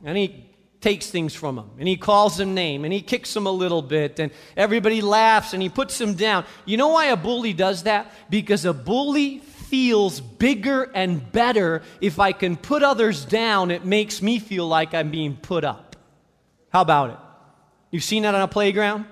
And 0.04 0.18
he 0.18 0.46
takes 0.86 1.08
things 1.08 1.34
from 1.34 1.58
him, 1.58 1.68
and 1.80 1.88
he 1.88 1.98
calls 1.98 2.40
him 2.40 2.54
name, 2.54 2.86
and 2.86 2.94
he 2.94 3.02
kicks 3.02 3.36
him 3.36 3.48
a 3.48 3.52
little 3.52 3.82
bit, 3.82 4.20
and 4.20 4.32
everybody 4.56 5.02
laughs, 5.02 5.52
and 5.54 5.64
he 5.64 5.68
puts 5.68 6.00
him 6.00 6.14
down. 6.14 6.46
You 6.64 6.78
know 6.78 6.90
why 6.90 7.06
a 7.06 7.18
bully 7.18 7.54
does 7.54 7.84
that? 7.84 8.14
Because 8.30 8.66
a 8.66 8.74
bully 8.74 9.40
feels 9.40 10.22
bigger 10.22 10.84
and 10.94 11.32
better 11.32 11.82
if 12.02 12.20
I 12.20 12.34
can 12.34 12.56
put 12.56 12.84
others 12.84 13.26
down. 13.26 13.72
It 13.72 13.84
makes 13.84 14.22
me 14.22 14.38
feel 14.38 14.68
like 14.68 14.94
I'm 14.94 15.10
being 15.10 15.36
put 15.36 15.64
up. 15.64 15.96
How 16.70 16.82
about 16.82 17.10
it? 17.10 17.18
You've 17.90 18.04
seen 18.04 18.22
that 18.22 18.36
on 18.36 18.42
a 18.42 18.48
playground? 18.48 19.06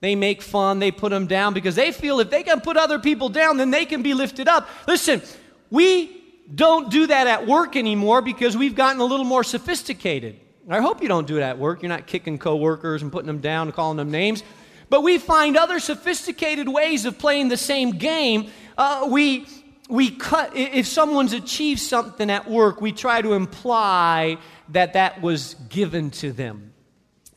They 0.00 0.16
make 0.16 0.42
fun, 0.42 0.80
they 0.80 0.90
put 0.90 1.10
them 1.10 1.28
down 1.28 1.54
because 1.54 1.76
they 1.76 1.92
feel 1.92 2.18
if 2.18 2.30
they 2.30 2.42
can 2.42 2.60
put 2.60 2.76
other 2.76 2.98
people 2.98 3.28
down, 3.28 3.58
then 3.58 3.70
they 3.70 3.86
can 3.86 4.02
be 4.02 4.12
lifted 4.12 4.48
up. 4.48 4.68
Listen, 4.88 5.22
we 5.70 6.20
don't 6.52 6.90
do 6.90 7.06
that 7.06 7.28
at 7.28 7.46
work 7.46 7.76
anymore 7.76 8.22
because 8.22 8.56
we've 8.56 8.74
gotten 8.74 9.00
a 9.00 9.04
little 9.04 9.24
more 9.24 9.44
sophisticated. 9.44 10.40
I 10.68 10.80
hope 10.80 11.02
you 11.02 11.08
don't 11.08 11.26
do 11.26 11.36
it 11.36 11.42
at 11.42 11.58
work. 11.58 11.82
You're 11.82 11.90
not 11.90 12.06
kicking 12.06 12.38
coworkers 12.38 13.02
and 13.02 13.12
putting 13.12 13.26
them 13.26 13.40
down 13.40 13.68
and 13.68 13.74
calling 13.74 13.96
them 13.96 14.10
names. 14.10 14.42
But 14.88 15.02
we 15.02 15.18
find 15.18 15.56
other 15.56 15.80
sophisticated 15.80 16.68
ways 16.68 17.04
of 17.04 17.18
playing 17.18 17.48
the 17.48 17.56
same 17.56 17.92
game 17.92 18.50
uh, 18.76 19.06
we, 19.08 19.46
we 19.88 20.10
cut, 20.10 20.54
if 20.56 20.86
someone's 20.86 21.32
achieved 21.32 21.80
something 21.80 22.30
at 22.30 22.50
work, 22.50 22.80
we 22.80 22.92
try 22.92 23.22
to 23.22 23.34
imply 23.34 24.38
that 24.70 24.94
that 24.94 25.22
was 25.22 25.54
given 25.68 26.10
to 26.10 26.32
them. 26.32 26.73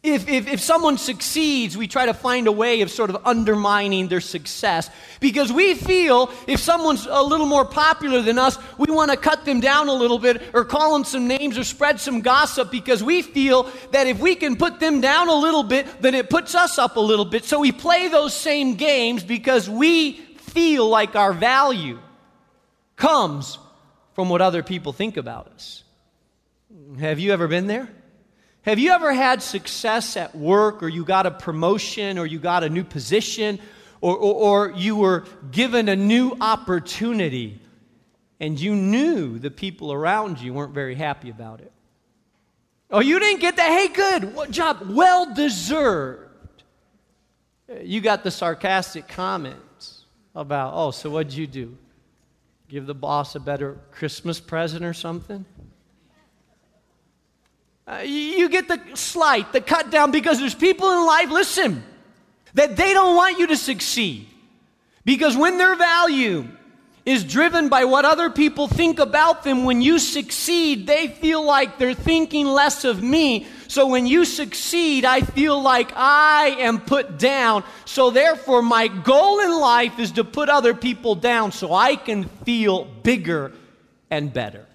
If, 0.04 0.30
if, 0.30 0.48
if 0.48 0.60
someone 0.62 0.98
succeeds, 0.98 1.76
we 1.76 1.88
try 1.88 2.06
to 2.06 2.14
find 2.14 2.48
a 2.48 2.52
way 2.52 2.82
of 2.82 2.92
sort 2.92 3.10
of 3.10 3.26
undermining 3.26 4.08
their 4.08 4.22
success 4.22 4.90
because 5.20 5.52
we 5.52 5.74
feel 5.74 6.32
if 6.48 6.60
someone's 6.60 7.08
a 7.10 7.22
little 7.22 7.48
more 7.48 7.66
popular 7.66 8.22
than 8.22 8.38
us, 8.38 8.58
we 8.78 8.94
want 8.94 9.12
to 9.12 9.18
cut 9.18 9.44
them 9.44 9.60
down 9.60 9.90
a 9.90 9.94
little 9.94 10.20
bit 10.20 10.44
or 10.54 10.64
call 10.66 10.94
them 10.94 11.04
some 11.04 11.28
names 11.28 11.58
or 11.58 11.64
spread 11.64 12.00
some 12.00 12.22
gossip 12.22 12.70
because 12.70 13.04
we 13.04 13.22
feel 13.24 13.70
that 13.92 14.06
if 14.08 14.20
we 14.20 14.36
can 14.36 14.56
put 14.56 14.80
them 14.80 15.02
down 15.02 15.30
a 15.30 15.36
little 15.36 15.64
bit, 15.64 16.02
then 16.02 16.14
it 16.14 16.30
puts 16.30 16.54
us 16.54 16.78
up 16.78 16.96
a 16.96 17.02
little 17.02 17.26
bit. 17.26 17.44
So 17.44 17.60
we 17.60 17.72
play 17.72 18.08
those 18.08 18.36
same 18.36 18.76
games 18.76 19.24
because 19.24 19.68
we 19.68 20.14
feel 20.14 20.88
like 20.88 21.16
our 21.16 21.34
value 21.34 22.00
comes 22.96 23.58
from 24.14 24.30
what 24.30 24.42
other 24.42 24.62
people 24.64 24.94
think 24.94 25.18
about 25.18 25.48
us. 25.48 25.84
Have 27.00 27.20
you 27.20 27.34
ever 27.34 27.48
been 27.48 27.68
there? 27.68 27.90
Have 28.68 28.80
you 28.80 28.92
ever 28.92 29.14
had 29.14 29.42
success 29.42 30.18
at 30.18 30.36
work, 30.36 30.84
or 30.84 30.90
you 30.90 31.06
got 31.06 31.26
a 31.26 31.32
promotion, 31.32 32.18
or 32.18 32.26
you 32.26 32.38
got 32.38 32.66
a 32.66 32.70
new 32.70 32.84
position, 32.84 33.60
or, 34.02 34.14
or, 34.18 34.34
or 34.34 34.72
you 34.76 34.98
were 34.98 35.24
given 35.52 35.88
a 35.88 35.96
new 35.96 36.36
opportunity, 36.42 37.62
and 38.42 38.60
you 38.60 38.76
knew 38.76 39.40
the 39.40 39.50
people 39.50 39.94
around 39.94 40.42
you 40.42 40.54
weren't 40.54 40.74
very 40.74 40.96
happy 40.96 41.30
about 41.30 41.62
it? 41.62 41.72
Oh, 42.92 43.00
you 43.00 43.22
didn't 43.22 43.40
get 43.40 43.56
that? 43.56 43.70
Hey, 43.70 43.88
good. 43.88 44.36
What 44.36 44.52
job? 44.52 44.82
Well 44.90 45.34
deserved. 45.34 46.28
You 47.82 48.02
got 48.02 48.26
the 48.26 48.32
sarcastic 48.32 49.08
comments 49.08 50.04
about, 50.36 50.74
oh, 50.76 50.92
so 50.92 51.10
what'd 51.10 51.32
you 51.32 51.48
do? 51.48 51.78
Give 52.68 52.86
the 52.86 52.94
boss 52.94 53.34
a 53.34 53.40
better 53.40 53.78
Christmas 53.92 54.42
present 54.42 54.84
or 54.84 54.94
something? 54.94 55.46
Uh, 57.88 58.00
you 58.04 58.50
get 58.50 58.68
the 58.68 58.82
slight, 58.96 59.54
the 59.54 59.62
cut 59.62 59.90
down, 59.90 60.12
because 60.12 60.40
there's 60.40 60.54
people 60.54 60.92
in 60.92 61.06
life, 61.06 61.30
listen, 61.30 61.84
that 62.54 62.76
they 62.76 62.92
don't 62.92 63.16
want 63.16 63.40
you 63.40 63.48
to 63.48 63.56
succeed. 63.56 64.28
Because 65.06 65.38
when 65.38 65.58
their 65.58 65.76
value 65.78 66.50
is 67.06 67.24
driven 67.24 67.70
by 67.70 67.86
what 67.86 68.04
other 68.04 68.30
people 68.30 68.68
think 68.68 69.00
about 69.00 69.46
them, 69.46 69.64
when 69.64 69.82
you 69.82 69.98
succeed, 70.00 70.86
they 70.86 71.08
feel 71.08 71.42
like 71.42 71.78
they're 71.78 71.94
thinking 71.94 72.46
less 72.46 72.84
of 72.84 73.02
me. 73.02 73.48
So 73.70 73.88
when 73.88 74.06
you 74.06 74.26
succeed, 74.26 75.06
I 75.06 75.22
feel 75.22 75.62
like 75.62 75.94
I 75.96 76.58
am 76.60 76.82
put 76.82 77.18
down. 77.18 77.64
So 77.86 78.12
therefore, 78.12 78.62
my 78.62 78.90
goal 78.90 79.40
in 79.40 79.58
life 79.58 79.98
is 79.98 80.12
to 80.14 80.26
put 80.26 80.50
other 80.50 80.74
people 80.74 81.16
down 81.16 81.54
so 81.54 81.74
I 81.74 81.96
can 81.96 82.26
feel 82.26 82.84
bigger 82.84 83.54
and 84.12 84.34
better. 84.34 84.67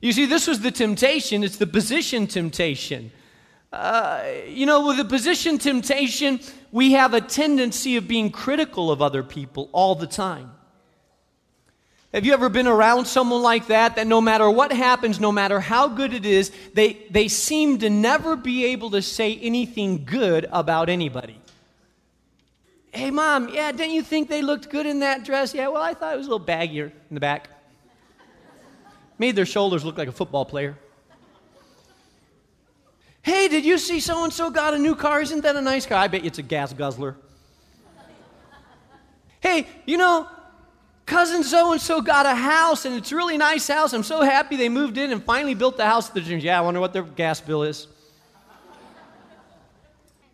You 0.00 0.12
see, 0.12 0.26
this 0.26 0.46
was 0.46 0.60
the 0.60 0.70
temptation, 0.70 1.44
it's 1.44 1.56
the 1.56 1.66
position 1.66 2.26
temptation. 2.26 3.12
Uh, 3.72 4.24
you 4.48 4.66
know, 4.66 4.86
with 4.86 4.96
the 4.96 5.04
position 5.04 5.58
temptation, 5.58 6.40
we 6.72 6.92
have 6.92 7.14
a 7.14 7.20
tendency 7.20 7.96
of 7.96 8.08
being 8.08 8.30
critical 8.30 8.90
of 8.90 9.02
other 9.02 9.22
people 9.22 9.68
all 9.72 9.94
the 9.94 10.06
time. 10.06 10.50
Have 12.12 12.26
you 12.26 12.32
ever 12.32 12.48
been 12.48 12.66
around 12.66 13.06
someone 13.06 13.42
like 13.42 13.68
that, 13.68 13.94
that 13.94 14.06
no 14.08 14.20
matter 14.20 14.50
what 14.50 14.72
happens, 14.72 15.20
no 15.20 15.30
matter 15.30 15.60
how 15.60 15.86
good 15.86 16.12
it 16.12 16.26
is, 16.26 16.50
they, 16.74 16.94
they 17.10 17.28
seem 17.28 17.78
to 17.78 17.90
never 17.90 18.34
be 18.34 18.64
able 18.64 18.90
to 18.90 19.02
say 19.02 19.36
anything 19.36 20.04
good 20.04 20.48
about 20.50 20.88
anybody? 20.88 21.40
Hey, 22.90 23.12
mom, 23.12 23.50
yeah, 23.50 23.70
didn't 23.70 23.92
you 23.92 24.02
think 24.02 24.28
they 24.28 24.42
looked 24.42 24.70
good 24.70 24.86
in 24.86 25.00
that 25.00 25.24
dress? 25.24 25.54
Yeah, 25.54 25.68
well, 25.68 25.82
I 25.82 25.94
thought 25.94 26.14
it 26.14 26.16
was 26.16 26.26
a 26.26 26.30
little 26.30 26.44
baggier 26.44 26.86
in 26.86 27.14
the 27.14 27.20
back. 27.20 27.48
Made 29.20 29.36
their 29.36 29.44
shoulders 29.44 29.84
look 29.84 29.98
like 29.98 30.08
a 30.08 30.12
football 30.12 30.46
player. 30.46 30.78
Hey, 33.20 33.48
did 33.48 33.66
you 33.66 33.76
see 33.76 34.00
so 34.00 34.24
and 34.24 34.32
so 34.32 34.48
got 34.48 34.72
a 34.72 34.78
new 34.78 34.94
car? 34.94 35.20
Isn't 35.20 35.42
that 35.42 35.56
a 35.56 35.60
nice 35.60 35.84
car? 35.84 35.98
I 35.98 36.08
bet 36.08 36.24
it's 36.24 36.38
a 36.38 36.42
gas 36.42 36.72
guzzler. 36.72 37.16
hey, 39.40 39.66
you 39.84 39.98
know, 39.98 40.26
cousin 41.04 41.44
so 41.44 41.72
and 41.72 41.80
so 41.82 42.00
got 42.00 42.24
a 42.24 42.34
house 42.34 42.86
and 42.86 42.94
it's 42.94 43.12
a 43.12 43.16
really 43.16 43.36
nice 43.36 43.68
house. 43.68 43.92
I'm 43.92 44.04
so 44.04 44.22
happy 44.22 44.56
they 44.56 44.70
moved 44.70 44.96
in 44.96 45.12
and 45.12 45.22
finally 45.22 45.52
built 45.52 45.76
the 45.76 45.84
house. 45.84 46.08
The 46.08 46.20
gyms. 46.22 46.42
Yeah, 46.42 46.56
I 46.56 46.62
wonder 46.62 46.80
what 46.80 46.94
their 46.94 47.02
gas 47.02 47.42
bill 47.42 47.62
is. 47.62 47.88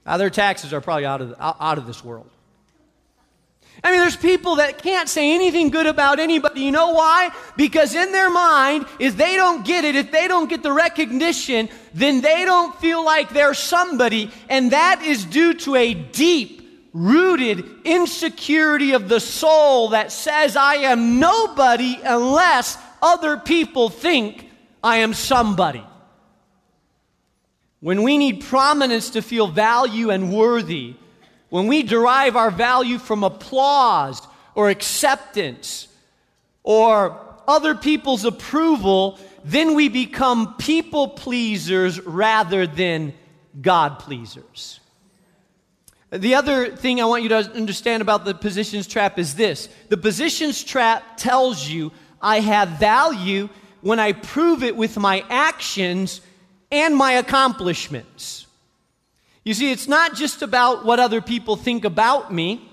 Uh, 0.06 0.16
their 0.16 0.30
taxes 0.30 0.72
are 0.72 0.80
probably 0.80 1.06
out 1.06 1.20
of, 1.20 1.34
out 1.40 1.78
of 1.78 1.88
this 1.88 2.04
world. 2.04 2.30
I 3.84 3.90
mean, 3.90 4.00
there's 4.00 4.16
people 4.16 4.56
that 4.56 4.82
can't 4.82 5.08
say 5.08 5.34
anything 5.34 5.70
good 5.70 5.86
about 5.86 6.18
anybody. 6.18 6.62
You 6.62 6.72
know 6.72 6.92
why? 6.92 7.30
Because 7.56 7.94
in 7.94 8.10
their 8.10 8.30
mind, 8.30 8.86
if 8.98 9.16
they 9.16 9.36
don't 9.36 9.64
get 9.64 9.84
it, 9.84 9.96
if 9.96 10.10
they 10.10 10.28
don't 10.28 10.48
get 10.48 10.62
the 10.62 10.72
recognition, 10.72 11.68
then 11.92 12.20
they 12.20 12.44
don't 12.44 12.74
feel 12.80 13.04
like 13.04 13.30
they're 13.30 13.54
somebody. 13.54 14.30
And 14.48 14.72
that 14.72 15.02
is 15.02 15.24
due 15.24 15.54
to 15.54 15.76
a 15.76 15.94
deep 15.94 16.90
rooted 16.92 17.64
insecurity 17.84 18.92
of 18.92 19.08
the 19.08 19.20
soul 19.20 19.90
that 19.90 20.10
says, 20.10 20.56
I 20.56 20.76
am 20.76 21.20
nobody 21.20 22.00
unless 22.02 22.78
other 23.02 23.36
people 23.36 23.90
think 23.90 24.48
I 24.82 24.98
am 24.98 25.12
somebody. 25.12 25.84
When 27.80 28.02
we 28.02 28.16
need 28.16 28.42
prominence 28.44 29.10
to 29.10 29.22
feel 29.22 29.46
value 29.46 30.10
and 30.10 30.32
worthy, 30.32 30.96
when 31.48 31.66
we 31.66 31.82
derive 31.82 32.36
our 32.36 32.50
value 32.50 32.98
from 32.98 33.24
applause 33.24 34.26
or 34.54 34.70
acceptance 34.70 35.88
or 36.62 37.20
other 37.46 37.74
people's 37.74 38.24
approval, 38.24 39.18
then 39.44 39.74
we 39.74 39.88
become 39.88 40.54
people 40.56 41.08
pleasers 41.08 42.00
rather 42.00 42.66
than 42.66 43.14
God 43.60 44.00
pleasers. 44.00 44.80
The 46.10 46.34
other 46.34 46.74
thing 46.74 47.00
I 47.00 47.04
want 47.04 47.22
you 47.22 47.28
to 47.30 47.36
understand 47.36 48.00
about 48.00 48.24
the 48.24 48.34
positions 48.34 48.86
trap 48.86 49.18
is 49.18 49.34
this 49.34 49.68
the 49.88 49.96
positions 49.96 50.62
trap 50.62 51.16
tells 51.16 51.68
you 51.68 51.92
I 52.20 52.40
have 52.40 52.70
value 52.70 53.48
when 53.80 54.00
I 54.00 54.12
prove 54.12 54.62
it 54.62 54.76
with 54.76 54.96
my 54.96 55.24
actions 55.28 56.20
and 56.70 56.96
my 56.96 57.12
accomplishments. 57.12 58.45
You 59.46 59.54
see, 59.54 59.70
it's 59.70 59.86
not 59.86 60.16
just 60.16 60.42
about 60.42 60.84
what 60.84 60.98
other 60.98 61.20
people 61.20 61.54
think 61.54 61.84
about 61.84 62.34
me, 62.34 62.68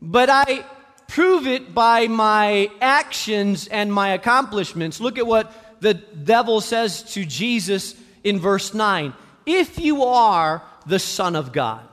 but 0.00 0.30
I 0.30 0.64
prove 1.06 1.46
it 1.46 1.74
by 1.74 2.06
my 2.06 2.70
actions 2.80 3.68
and 3.68 3.92
my 3.92 4.14
accomplishments. 4.14 5.00
Look 5.02 5.18
at 5.18 5.26
what 5.26 5.52
the 5.82 5.92
devil 5.92 6.62
says 6.62 7.02
to 7.12 7.26
Jesus 7.26 7.94
in 8.24 8.40
verse 8.40 8.72
9 8.72 9.12
If 9.44 9.78
you 9.78 10.04
are 10.04 10.62
the 10.86 10.98
Son 10.98 11.36
of 11.36 11.52
God. 11.52 11.86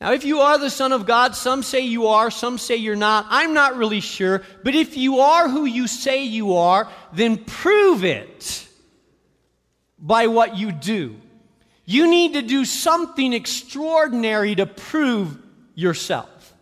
Now, 0.00 0.14
if 0.14 0.24
you 0.24 0.40
are 0.40 0.58
the 0.58 0.68
Son 0.68 0.90
of 0.90 1.06
God, 1.06 1.36
some 1.36 1.62
say 1.62 1.82
you 1.82 2.08
are, 2.08 2.32
some 2.32 2.58
say 2.58 2.74
you're 2.74 2.96
not. 2.96 3.26
I'm 3.30 3.54
not 3.54 3.76
really 3.76 4.00
sure. 4.00 4.42
But 4.64 4.74
if 4.74 4.96
you 4.96 5.20
are 5.20 5.48
who 5.48 5.64
you 5.64 5.86
say 5.86 6.24
you 6.24 6.56
are, 6.56 6.88
then 7.12 7.36
prove 7.36 8.02
it 8.02 8.66
by 9.96 10.26
what 10.26 10.56
you 10.56 10.72
do. 10.72 11.21
You 11.92 12.08
need 12.08 12.32
to 12.32 12.42
do 12.42 12.64
something 12.64 13.34
extraordinary 13.34 14.54
to 14.54 14.64
prove 14.64 15.36
yourself. 15.74 16.54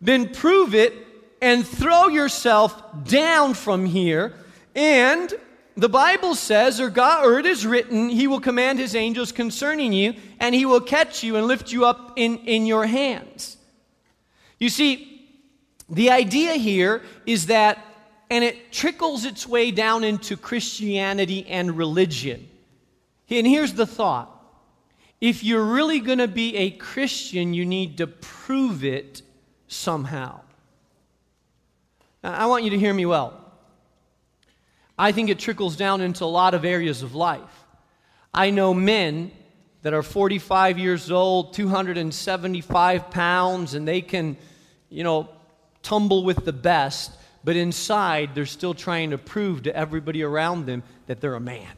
Then 0.00 0.32
prove 0.32 0.74
it 0.74 0.94
and 1.42 1.66
throw 1.66 2.08
yourself 2.08 3.04
down 3.04 3.52
from 3.52 3.84
here 3.84 4.32
and 4.74 5.32
the 5.76 5.88
Bible 5.88 6.34
says, 6.34 6.80
or 6.80 6.88
God, 6.88 7.26
or 7.26 7.38
it 7.38 7.46
is 7.46 7.66
written, 7.66 8.08
He 8.08 8.26
will 8.26 8.40
command 8.40 8.78
His 8.78 8.94
angels 8.94 9.32
concerning 9.32 9.92
you, 9.92 10.14
and 10.38 10.54
He 10.54 10.64
will 10.64 10.80
catch 10.80 11.22
you 11.22 11.36
and 11.36 11.46
lift 11.46 11.72
you 11.72 11.84
up 11.84 12.12
in, 12.16 12.38
in 12.38 12.64
your 12.64 12.86
hands. 12.86 13.56
You 14.58 14.68
see, 14.68 15.28
the 15.90 16.10
idea 16.10 16.54
here 16.54 17.02
is 17.26 17.46
that, 17.46 17.84
and 18.30 18.44
it 18.44 18.72
trickles 18.72 19.24
its 19.24 19.46
way 19.46 19.72
down 19.72 20.04
into 20.04 20.36
Christianity 20.36 21.44
and 21.48 21.76
religion. 21.76 22.48
And 23.30 23.46
here's 23.46 23.74
the 23.74 23.86
thought 23.86 24.30
if 25.20 25.42
you're 25.42 25.64
really 25.64 26.00
going 26.00 26.18
to 26.18 26.28
be 26.28 26.56
a 26.56 26.70
Christian, 26.70 27.54
you 27.54 27.64
need 27.64 27.98
to 27.98 28.06
prove 28.06 28.84
it 28.84 29.22
somehow. 29.68 30.40
Now, 32.22 32.34
I 32.34 32.46
want 32.46 32.64
you 32.64 32.70
to 32.70 32.78
hear 32.78 32.92
me 32.92 33.06
well. 33.06 33.40
I 34.98 35.12
think 35.12 35.30
it 35.30 35.38
trickles 35.38 35.76
down 35.76 36.00
into 36.00 36.24
a 36.24 36.26
lot 36.26 36.54
of 36.54 36.64
areas 36.64 37.02
of 37.02 37.14
life. 37.14 37.64
I 38.32 38.50
know 38.50 38.74
men 38.74 39.32
that 39.82 39.92
are 39.92 40.02
45 40.02 40.78
years 40.78 41.10
old, 41.10 41.52
275 41.54 43.10
pounds, 43.10 43.74
and 43.74 43.86
they 43.86 44.00
can, 44.00 44.36
you 44.88 45.04
know, 45.04 45.28
tumble 45.82 46.24
with 46.24 46.44
the 46.44 46.52
best, 46.52 47.12
but 47.44 47.56
inside 47.56 48.34
they're 48.34 48.46
still 48.46 48.74
trying 48.74 49.10
to 49.10 49.18
prove 49.18 49.64
to 49.64 49.76
everybody 49.76 50.22
around 50.22 50.66
them 50.66 50.82
that 51.06 51.20
they're 51.20 51.34
a 51.34 51.40
man. 51.40 51.68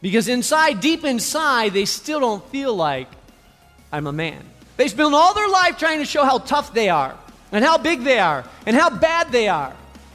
Because 0.00 0.28
inside, 0.28 0.80
deep 0.80 1.04
inside, 1.04 1.72
they 1.72 1.84
still 1.84 2.20
don't 2.20 2.44
feel 2.50 2.74
like 2.74 3.08
I'm 3.92 4.06
a 4.06 4.12
man. 4.12 4.42
They 4.76 4.88
spend 4.88 5.14
all 5.14 5.34
their 5.34 5.48
life 5.48 5.78
trying 5.78 5.98
to 5.98 6.04
show 6.04 6.24
how 6.24 6.38
tough 6.38 6.72
they 6.72 6.88
are, 6.88 7.16
and 7.50 7.64
how 7.64 7.78
big 7.78 8.04
they 8.04 8.18
are, 8.18 8.44
and 8.66 8.76
how 8.76 8.90
bad 8.90 9.32
they 9.32 9.48
are 9.48 9.74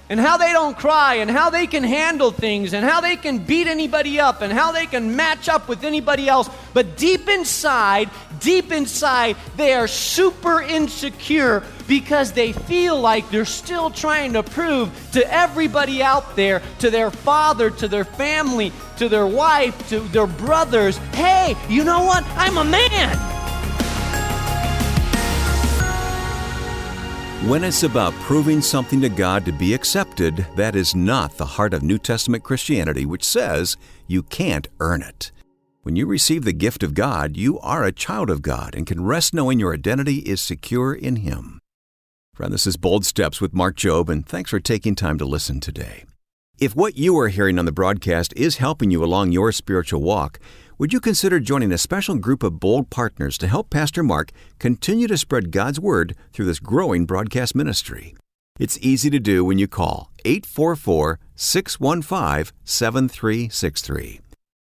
and 0.10 0.20
how 0.20 0.38
they 0.38 0.52
don't 0.52 0.78
cry 0.78 1.16
and 1.16 1.32
how 1.32 1.50
they 1.50 1.66
can 1.66 1.84
handle 1.84 2.32
things 2.32 2.74
and 2.74 2.86
how 2.86 3.02
they 3.02 3.16
can 3.16 3.40
beat 3.40 3.68
anybody 3.68 4.20
up 4.20 4.42
and 4.42 4.52
how 4.52 4.72
they 4.72 4.86
can 4.86 5.16
match 5.16 5.48
up 5.48 5.68
with 5.68 5.84
anybody 5.84 6.28
else. 6.28 6.50
But 6.74 6.98
deep 6.98 7.30
inside, 7.30 8.10
deep 8.40 8.72
inside, 8.72 9.38
they 9.56 9.74
are 9.74 9.88
super 9.88 10.62
insecure 10.62 11.64
because 11.88 12.34
they 12.34 12.52
feel 12.52 13.00
like 13.00 13.30
they're 13.30 13.46
still 13.46 13.90
trying 13.90 14.34
to 14.34 14.44
prove 14.44 14.92
to 15.14 15.34
everybody 15.34 16.04
out 16.04 16.36
there, 16.36 16.62
to 16.80 16.90
their 16.90 17.12
father, 17.12 17.70
to 17.70 17.88
their 17.88 18.06
family, 18.06 18.72
to 18.98 19.08
their 19.08 19.28
wife, 19.28 19.90
to 19.90 20.00
their 20.00 20.28
brothers, 20.28 20.98
hey, 21.14 21.56
you 21.70 21.84
know 21.84 22.04
what? 22.04 22.24
I'm 22.36 22.58
a 22.58 22.64
man. 22.64 23.43
When 27.48 27.66
it's 27.66 27.84
about 27.84 28.14
proving 28.22 28.62
something 28.62 29.02
to 29.02 29.10
God 29.10 29.44
to 29.44 29.52
be 29.52 29.74
accepted, 29.74 30.48
that 30.56 30.78
is 30.78 30.96
not 30.96 31.36
the 31.36 31.46
heart 31.46 31.74
of 31.74 31.84
New 31.84 31.98
Testament 31.98 32.42
Christianity, 32.42 33.06
which 33.06 33.26
says 33.26 33.76
you 34.08 34.24
can't 34.24 34.70
earn 34.80 35.02
it. 35.02 35.34
When 35.82 35.98
you 35.98 36.06
receive 36.06 36.46
the 36.46 36.54
gift 36.54 36.84
of 36.84 36.94
God, 36.94 37.36
you 37.36 37.60
are 37.60 37.84
a 37.84 37.92
child 37.92 38.30
of 38.30 38.44
God 38.44 38.76
and 38.76 38.88
can 38.88 39.04
rest 39.04 39.34
knowing 39.34 39.60
your 39.60 39.74
identity 39.74 40.20
is 40.20 40.40
secure 40.40 40.94
in 40.94 41.18
Him. 41.18 41.60
Friend, 42.34 42.54
this 42.54 42.66
is 42.66 42.78
Bold 42.78 43.06
Steps 43.06 43.42
with 43.42 43.54
Mark 43.54 43.76
Jobe, 43.76 44.08
and 44.08 44.26
thanks 44.26 44.50
for 44.50 44.62
taking 44.62 44.96
time 44.96 45.18
to 45.18 45.26
listen 45.26 45.60
today. 45.60 46.06
If 46.60 46.78
what 46.78 46.98
you 46.98 47.18
are 47.20 47.28
hearing 47.28 47.60
on 47.60 47.66
the 47.66 47.74
broadcast 47.74 48.32
is 48.38 48.56
helping 48.56 48.90
you 48.90 49.04
along 49.04 49.34
your 49.34 49.52
spiritual 49.52 50.02
walk, 50.02 50.40
would 50.78 50.94
you 50.94 51.00
consider 51.00 51.40
joining 51.40 51.72
a 51.72 51.78
special 51.78 52.16
group 52.16 52.44
of 52.44 52.60
bold 52.60 52.90
partners 52.90 53.38
to 53.38 53.48
help 53.48 53.70
Pastor 53.70 54.04
Mark 54.04 54.32
continue 54.60 55.08
to 55.08 55.18
spread 55.18 55.52
God's 55.52 55.80
Word 55.80 56.16
through 56.32 56.46
this 56.46 56.60
growing 56.60 57.06
broadcast 57.06 57.56
ministry? 57.56 58.16
It's 58.60 58.78
easy 58.82 59.10
to 59.10 59.20
do 59.20 59.44
when 59.44 59.58
you 59.58 59.68
call 59.68 60.12
844 60.26 61.20
615 61.36 62.54
7363. 62.64 64.20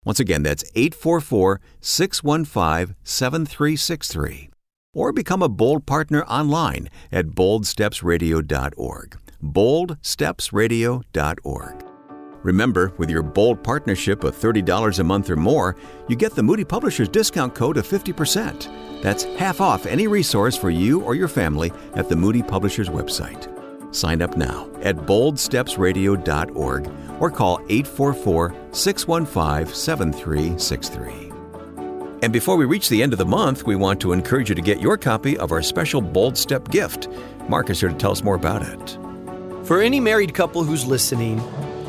Once 0.03 0.19
again, 0.19 0.43
that's 0.43 0.63
844 0.75 1.61
615 1.81 2.95
7363. 3.03 4.49
Or 4.93 5.11
become 5.11 5.41
a 5.41 5.49
bold 5.49 5.85
partner 5.85 6.23
online 6.25 6.89
at 7.11 7.27
boldstepsradio.org. 7.27 9.17
boldstepsradio.org. 9.43 11.84
Remember, 12.45 12.93
with 12.97 13.09
your 13.09 13.23
bold 13.23 13.63
partnership 13.63 14.23
of 14.23 14.37
$30 14.37 14.99
a 14.99 15.03
month 15.03 15.31
or 15.31 15.35
more, 15.35 15.75
you 16.07 16.15
get 16.15 16.35
the 16.35 16.43
Moody 16.43 16.63
Publishers 16.63 17.09
discount 17.09 17.55
code 17.55 17.75
of 17.75 17.87
50%. 17.87 19.01
That's 19.01 19.23
half 19.23 19.59
off 19.59 19.87
any 19.87 20.05
resource 20.05 20.55
for 20.55 20.69
you 20.69 21.01
or 21.01 21.15
your 21.15 21.27
family 21.27 21.73
at 21.95 22.07
the 22.07 22.15
Moody 22.15 22.43
Publishers 22.43 22.87
website. 22.87 23.51
Sign 23.95 24.21
up 24.21 24.37
now 24.37 24.69
at 24.83 24.95
boldstepsradio.org 24.95 26.91
or 27.19 27.31
call 27.31 27.61
844 27.67 28.53
615 28.71 29.73
7363. 29.73 31.31
And 32.21 32.31
before 32.31 32.57
we 32.57 32.65
reach 32.65 32.89
the 32.89 33.01
end 33.01 33.11
of 33.11 33.17
the 33.17 33.25
month, 33.25 33.65
we 33.65 33.75
want 33.75 33.99
to 34.01 34.13
encourage 34.13 34.49
you 34.49 34.55
to 34.55 34.61
get 34.61 34.79
your 34.79 34.97
copy 34.97 35.35
of 35.39 35.51
our 35.51 35.63
special 35.63 35.99
Bold 35.99 36.37
Step 36.37 36.69
gift. 36.69 37.07
Mark 37.49 37.71
is 37.71 37.79
here 37.79 37.89
to 37.89 37.95
tell 37.95 38.11
us 38.11 38.23
more 38.23 38.35
about 38.35 38.61
it. 38.61 38.99
For 39.65 39.81
any 39.81 39.99
married 39.99 40.35
couple 40.35 40.63
who's 40.63 40.85
listening, 40.85 41.41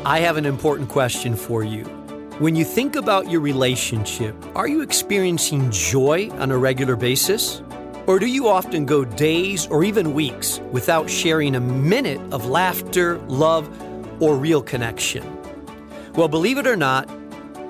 I 0.05 0.19
have 0.19 0.37
an 0.37 0.45
important 0.45 0.89
question 0.89 1.35
for 1.35 1.63
you. 1.63 1.83
When 2.39 2.55
you 2.55 2.63
think 2.63 2.95
about 2.95 3.29
your 3.29 3.41
relationship, 3.41 4.35
are 4.55 4.67
you 4.67 4.81
experiencing 4.81 5.69
joy 5.71 6.29
on 6.33 6.51
a 6.51 6.57
regular 6.57 6.95
basis? 6.95 7.61
Or 8.05 8.19
do 8.19 8.27
you 8.27 8.47
often 8.47 8.85
go 8.85 9.03
days 9.03 9.67
or 9.67 9.83
even 9.83 10.13
weeks 10.13 10.59
without 10.71 11.09
sharing 11.09 11.55
a 11.55 11.59
minute 11.59 12.21
of 12.31 12.45
laughter, 12.45 13.17
love, 13.27 13.67
or 14.21 14.37
real 14.37 14.61
connection? 14.61 15.23
Well, 16.13 16.27
believe 16.27 16.57
it 16.57 16.67
or 16.67 16.77
not, 16.77 17.09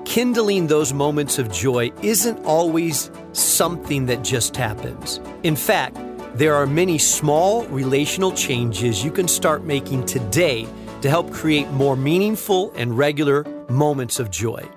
kindling 0.04 0.68
those 0.68 0.92
moments 0.92 1.38
of 1.38 1.50
joy 1.50 1.90
isn't 2.02 2.38
always 2.44 3.10
something 3.32 4.06
that 4.06 4.22
just 4.22 4.54
happens. 4.54 5.18
In 5.42 5.56
fact, 5.56 5.96
there 6.34 6.54
are 6.54 6.66
many 6.66 6.98
small 6.98 7.64
relational 7.64 8.30
changes 8.32 9.02
you 9.02 9.10
can 9.10 9.26
start 9.26 9.64
making 9.64 10.06
today 10.06 10.68
to 11.02 11.08
help 11.08 11.32
create 11.32 11.70
more 11.70 11.96
meaningful 11.96 12.72
and 12.72 12.96
regular 12.96 13.44
moments 13.68 14.18
of 14.18 14.30
joy. 14.30 14.68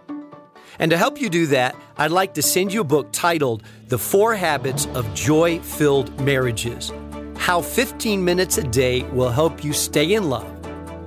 And 0.80 0.90
to 0.92 0.98
help 0.98 1.22
you 1.22 1.30
do 1.30 1.46
that, 1.48 1.76
I'd 1.98 2.12
like 2.12 2.34
to 2.36 2.42
send 2.42 2.74
you 2.74 2.82
a 2.82 2.84
book 2.84 3.10
titled 3.12 3.64
The 3.88 3.98
Four 3.98 4.36
Habits 4.36 4.88
of 4.94 5.14
Joy 5.14 5.60
Filled 5.60 6.20
Marriages 6.22 6.92
How 7.38 7.62
15 7.62 8.24
Minutes 8.24 8.58
a 8.58 8.64
Day 8.64 9.04
Will 9.04 9.30
Help 9.30 9.64
You 9.64 9.74
Stay 9.74 10.14
in 10.14 10.30
Love 10.30 10.48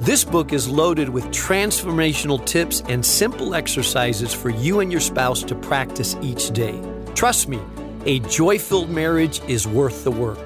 This 0.01 0.23
book 0.23 0.53
is 0.53 0.69
loaded 0.69 1.09
with 1.09 1.25
transformational 1.27 2.45
tips 2.45 2.83
and 2.89 3.05
simple 3.05 3.55
exercises 3.55 4.33
for 4.33 4.51
you 4.51 4.81
and 4.81 4.93
your 4.93 5.01
spouse 5.01 5.43
to 5.45 5.55
practice 5.55 6.17
each 6.23 6.51
day. 6.51 6.81
Trust 7.15 7.49
me, 7.49 7.61
a 8.05 8.21
joy 8.21 8.59
filled 8.59 8.91
marriage 8.91 9.41
is 9.49 9.67
worth 9.67 10.05
the 10.05 10.11
work. 10.11 10.39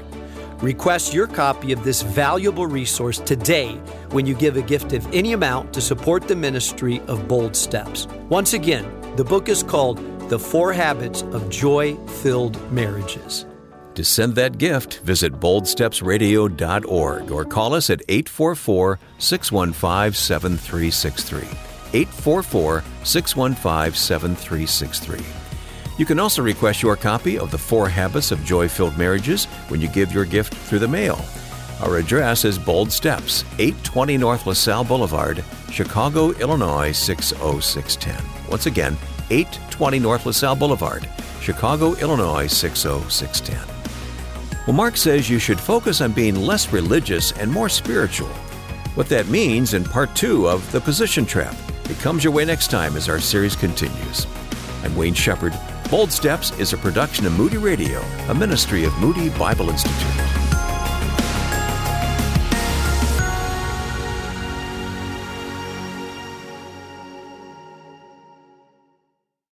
Request 0.60 1.14
your 1.14 1.28
copy 1.28 1.70
of 1.70 1.84
this 1.84 2.02
valuable 2.02 2.66
resource 2.66 3.18
today 3.18 3.74
when 4.10 4.26
you 4.26 4.34
give 4.34 4.56
a 4.56 4.62
gift 4.62 4.92
of 4.92 5.06
any 5.14 5.32
amount 5.32 5.72
to 5.74 5.80
support 5.80 6.26
the 6.26 6.34
ministry 6.34 7.00
of 7.06 7.28
Bold 7.28 7.54
Steps. 7.54 8.08
Once 8.28 8.54
again, 8.54 8.84
the 9.14 9.22
book 9.22 9.48
is 9.48 9.62
called 9.62 9.98
The 10.28 10.38
Four 10.38 10.72
Habits 10.72 11.22
of 11.22 11.48
Joy 11.48 11.94
Filled 12.06 12.60
Marriages. 12.72 13.46
To 13.94 14.02
send 14.02 14.34
that 14.34 14.58
gift, 14.58 14.98
visit 15.00 15.32
boldstepsradio.org 15.34 17.30
or 17.30 17.44
call 17.44 17.74
us 17.74 17.88
at 17.88 18.02
844 18.08 18.98
615 19.18 20.12
7363. 20.12 21.38
844 21.92 22.82
615 23.04 23.94
7363. 23.94 25.47
You 25.98 26.06
can 26.06 26.20
also 26.20 26.42
request 26.42 26.80
your 26.80 26.94
copy 26.94 27.40
of 27.40 27.50
The 27.50 27.58
Four 27.58 27.88
Habits 27.88 28.30
of 28.30 28.44
Joy 28.44 28.68
Filled 28.68 28.96
Marriages 28.96 29.46
when 29.66 29.80
you 29.80 29.88
give 29.88 30.12
your 30.12 30.24
gift 30.24 30.54
through 30.54 30.78
the 30.78 30.86
mail. 30.86 31.20
Our 31.82 31.96
address 31.96 32.44
is 32.44 32.56
Bold 32.56 32.92
Steps, 32.92 33.44
820 33.58 34.16
North 34.16 34.46
LaSalle 34.46 34.84
Boulevard, 34.84 35.42
Chicago, 35.72 36.30
Illinois 36.34 36.92
60610. 36.92 38.16
Once 38.48 38.66
again, 38.66 38.96
820 39.30 39.98
North 39.98 40.24
LaSalle 40.24 40.54
Boulevard, 40.54 41.08
Chicago, 41.40 41.94
Illinois 41.96 42.46
60610. 42.46 43.58
Well, 44.68 44.76
Mark 44.76 44.96
says 44.96 45.28
you 45.28 45.40
should 45.40 45.58
focus 45.58 46.00
on 46.00 46.12
being 46.12 46.36
less 46.36 46.72
religious 46.72 47.32
and 47.32 47.50
more 47.50 47.68
spiritual. 47.68 48.28
What 48.94 49.08
that 49.08 49.26
means 49.26 49.74
in 49.74 49.82
part 49.82 50.14
two 50.14 50.48
of 50.48 50.70
The 50.70 50.80
Position 50.80 51.26
Trap. 51.26 51.56
It 51.90 51.98
comes 51.98 52.22
your 52.22 52.32
way 52.32 52.44
next 52.44 52.70
time 52.70 52.96
as 52.96 53.08
our 53.08 53.18
series 53.18 53.56
continues. 53.56 54.28
I'm 54.84 54.94
Wayne 54.94 55.14
Shepherd. 55.14 55.58
Bold 55.90 56.12
Steps 56.12 56.50
is 56.58 56.74
a 56.74 56.76
production 56.76 57.24
of 57.24 57.32
Moody 57.38 57.56
Radio, 57.56 58.02
a 58.28 58.34
ministry 58.34 58.84
of 58.84 58.92
Moody 58.98 59.30
Bible 59.30 59.70
Institute. 59.70 60.27